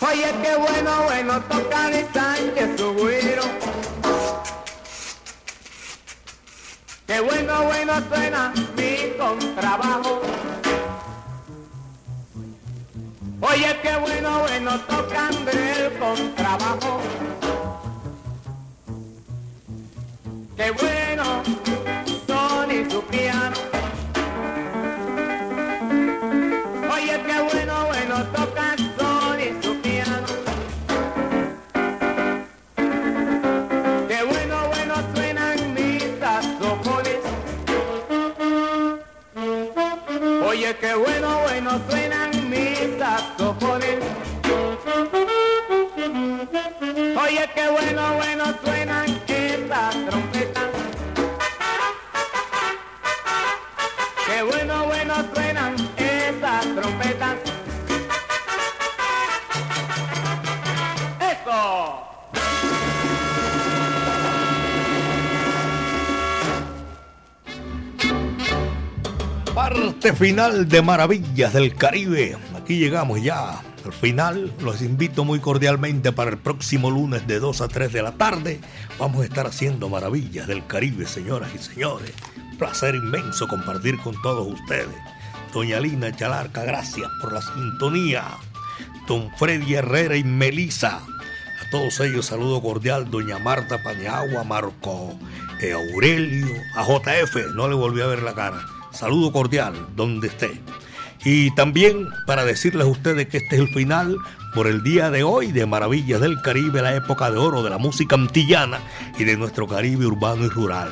Oye, 0.00 0.34
qué 0.42 0.56
bueno, 0.56 1.02
bueno, 1.04 1.40
toca 1.42 1.90
de 1.90 2.06
Sánchez 2.12 2.78
su 2.78 2.92
güiro. 2.94 3.42
Qué 7.06 7.20
bueno, 7.20 7.64
bueno 7.64 7.92
suena 8.08 8.52
mi 8.76 9.12
contrabajo. 9.18 10.22
Oye, 13.40 13.76
qué 13.82 13.96
bueno, 13.96 14.40
bueno 14.40 14.80
tocando 14.80 15.50
el 15.50 15.98
contrabajo. 15.98 17.00
Qué 20.56 20.70
bueno, 20.70 21.42
Tony 22.26 22.90
su 22.90 23.02
pía. 23.02 23.41
Qué 47.54 47.68
bueno, 47.68 48.14
bueno 48.14 48.44
suenan 48.64 49.20
esas 49.26 49.94
trompetas. 50.06 50.64
Qué 54.26 54.42
bueno, 54.42 54.86
bueno 54.86 55.14
suenan 55.34 55.74
esas 55.96 56.74
trompetas. 56.74 57.36
¡Eso! 61.20 62.08
Parte 69.54 70.12
final 70.14 70.68
de 70.68 70.82
Maravillas 70.82 71.52
del 71.52 71.74
Caribe. 71.74 72.38
Aquí 72.56 72.78
llegamos 72.78 73.22
ya 73.22 73.60
al 73.84 73.92
final. 73.92 74.52
Los 74.60 74.82
invito 74.82 75.24
muy 75.24 75.40
cordialmente 75.40 76.12
para 76.12 76.30
el 76.30 76.38
próximo 76.38 76.90
lunes 76.90 77.26
de 77.26 77.38
2 77.38 77.60
a 77.60 77.68
3 77.68 77.92
de 77.92 78.02
la 78.02 78.12
tarde. 78.12 78.60
Vamos 78.98 79.22
a 79.22 79.24
estar 79.24 79.46
haciendo 79.46 79.88
Maravillas 79.88 80.46
del 80.46 80.66
Caribe, 80.66 81.06
señoras 81.06 81.50
y 81.54 81.58
señores. 81.58 82.12
Placer 82.58 82.94
inmenso 82.94 83.48
compartir 83.48 83.98
con 83.98 84.20
todos 84.22 84.46
ustedes. 84.52 84.94
Doña 85.52 85.80
Lina 85.80 86.14
Chalarca, 86.14 86.64
gracias 86.64 87.10
por 87.20 87.32
la 87.32 87.42
sintonía. 87.42 88.24
Don 89.06 89.30
Freddy 89.36 89.74
Herrera 89.74 90.16
y 90.16 90.24
Melisa. 90.24 90.96
A 90.96 91.70
todos 91.70 92.00
ellos 92.00 92.26
saludo 92.26 92.62
cordial. 92.62 93.10
Doña 93.10 93.38
Marta 93.38 93.82
Pañagua, 93.82 94.44
Marco 94.44 95.18
Aurelio, 95.70 96.46
a 96.74 96.84
JF. 96.84 97.54
No 97.54 97.68
le 97.68 97.74
volví 97.74 98.00
a 98.00 98.06
ver 98.06 98.22
la 98.22 98.34
cara. 98.34 98.64
Saludo 98.92 99.32
cordial 99.32 99.88
donde 99.94 100.28
esté. 100.28 100.60
Y 101.24 101.52
también 101.52 102.08
para 102.26 102.44
decirles 102.44 102.86
a 102.86 102.90
ustedes 102.90 103.28
que 103.28 103.38
este 103.38 103.56
es 103.56 103.62
el 103.62 103.68
final 103.68 104.16
por 104.54 104.66
el 104.66 104.82
día 104.82 105.10
de 105.10 105.22
hoy 105.22 105.52
de 105.52 105.66
Maravillas 105.66 106.20
del 106.20 106.42
Caribe, 106.42 106.82
la 106.82 106.94
época 106.94 107.30
de 107.30 107.38
oro 107.38 107.62
de 107.62 107.70
la 107.70 107.78
música 107.78 108.16
antillana 108.16 108.80
y 109.18 109.24
de 109.24 109.36
nuestro 109.36 109.68
Caribe 109.68 110.06
urbano 110.06 110.44
y 110.44 110.48
rural. 110.48 110.90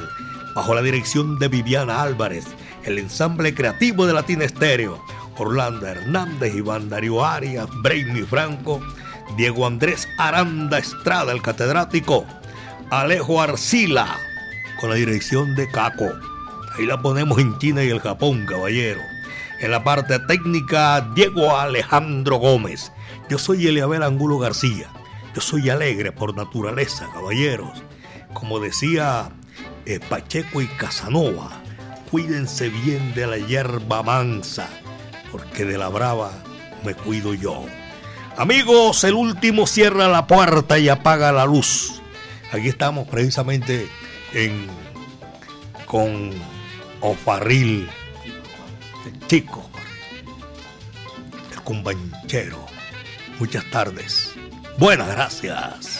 Bajo 0.55 0.75
la 0.75 0.83
dirección 0.83 1.39
de 1.39 1.49
Viviana 1.49 2.03
Álvarez, 2.03 2.47
el 2.85 2.99
ensamble 2.99 3.55
creativo 3.55 4.07
de 4.07 4.13
Latina 4.13 4.45
Estéreo, 4.45 5.03
Orlando 5.37 5.87
Hernández, 5.87 6.55
Iván 6.55 6.89
Darío 6.89 7.25
Arias, 7.25 7.69
Brainy 7.83 8.23
Franco, 8.23 8.81
Diego 9.37 9.67
Andrés 9.67 10.09
Aranda 10.19 10.79
Estrada, 10.79 11.33
el 11.33 11.43
catedrático, 11.43 12.25
Alejo 12.91 13.41
Arcila, 13.41 14.17
con 14.81 14.91
la 14.91 14.97
dirección 14.97 15.55
de 15.57 15.69
Caco. 15.71 16.11
Ahí 16.79 16.87
la 16.87 17.01
ponemos 17.03 17.39
en 17.39 17.59
China 17.59 17.83
y 17.85 17.89
el 17.89 18.01
Japón, 18.01 18.47
caballero. 18.47 19.01
En 19.61 19.71
la 19.71 19.85
parte 19.85 20.19
técnica, 20.21 21.07
Diego 21.15 21.55
Alejandro 21.55 22.37
Gómez. 22.37 22.93
Yo 23.29 23.37
soy 23.37 23.67
Eliabel 23.67 24.03
Angulo 24.03 24.39
García. 24.39 24.89
Yo 25.35 25.43
soy 25.43 25.69
alegre 25.69 26.13
por 26.13 26.35
naturaleza, 26.35 27.11
caballeros. 27.13 27.83
Como 28.33 28.59
decía 28.59 29.31
eh, 29.85 30.01
Pacheco 30.01 30.63
y 30.63 30.67
Casanova, 30.67 31.51
cuídense 32.11 32.71
bien 32.71 33.13
de 33.15 33.27
la 33.27 33.37
hierba 33.37 34.03
mansa, 34.03 34.67
porque 35.31 35.67
de 35.67 35.77
la 35.77 35.89
brava 35.89 36.33
me 36.83 36.95
cuido 36.95 37.35
yo. 37.35 37.67
Amigos, 38.39 39.05
el 39.05 39.13
último 39.13 39.67
cierra 39.67 40.09
la 40.09 40.27
puerta 40.27 40.79
y 40.79 40.89
apaga 40.89 41.33
la 41.33 41.45
luz. 41.45 42.01
Aquí 42.51 42.69
estamos 42.69 43.07
precisamente 43.09 43.87
en 44.33 44.69
con 45.85 46.31
Ofarril, 47.03 47.91
chico, 49.31 49.63
el 51.53 51.61
cumbanchero. 51.61 52.67
Muchas 53.39 53.65
tardes. 53.71 54.35
Buenas 54.77 55.07
gracias. 55.07 56.00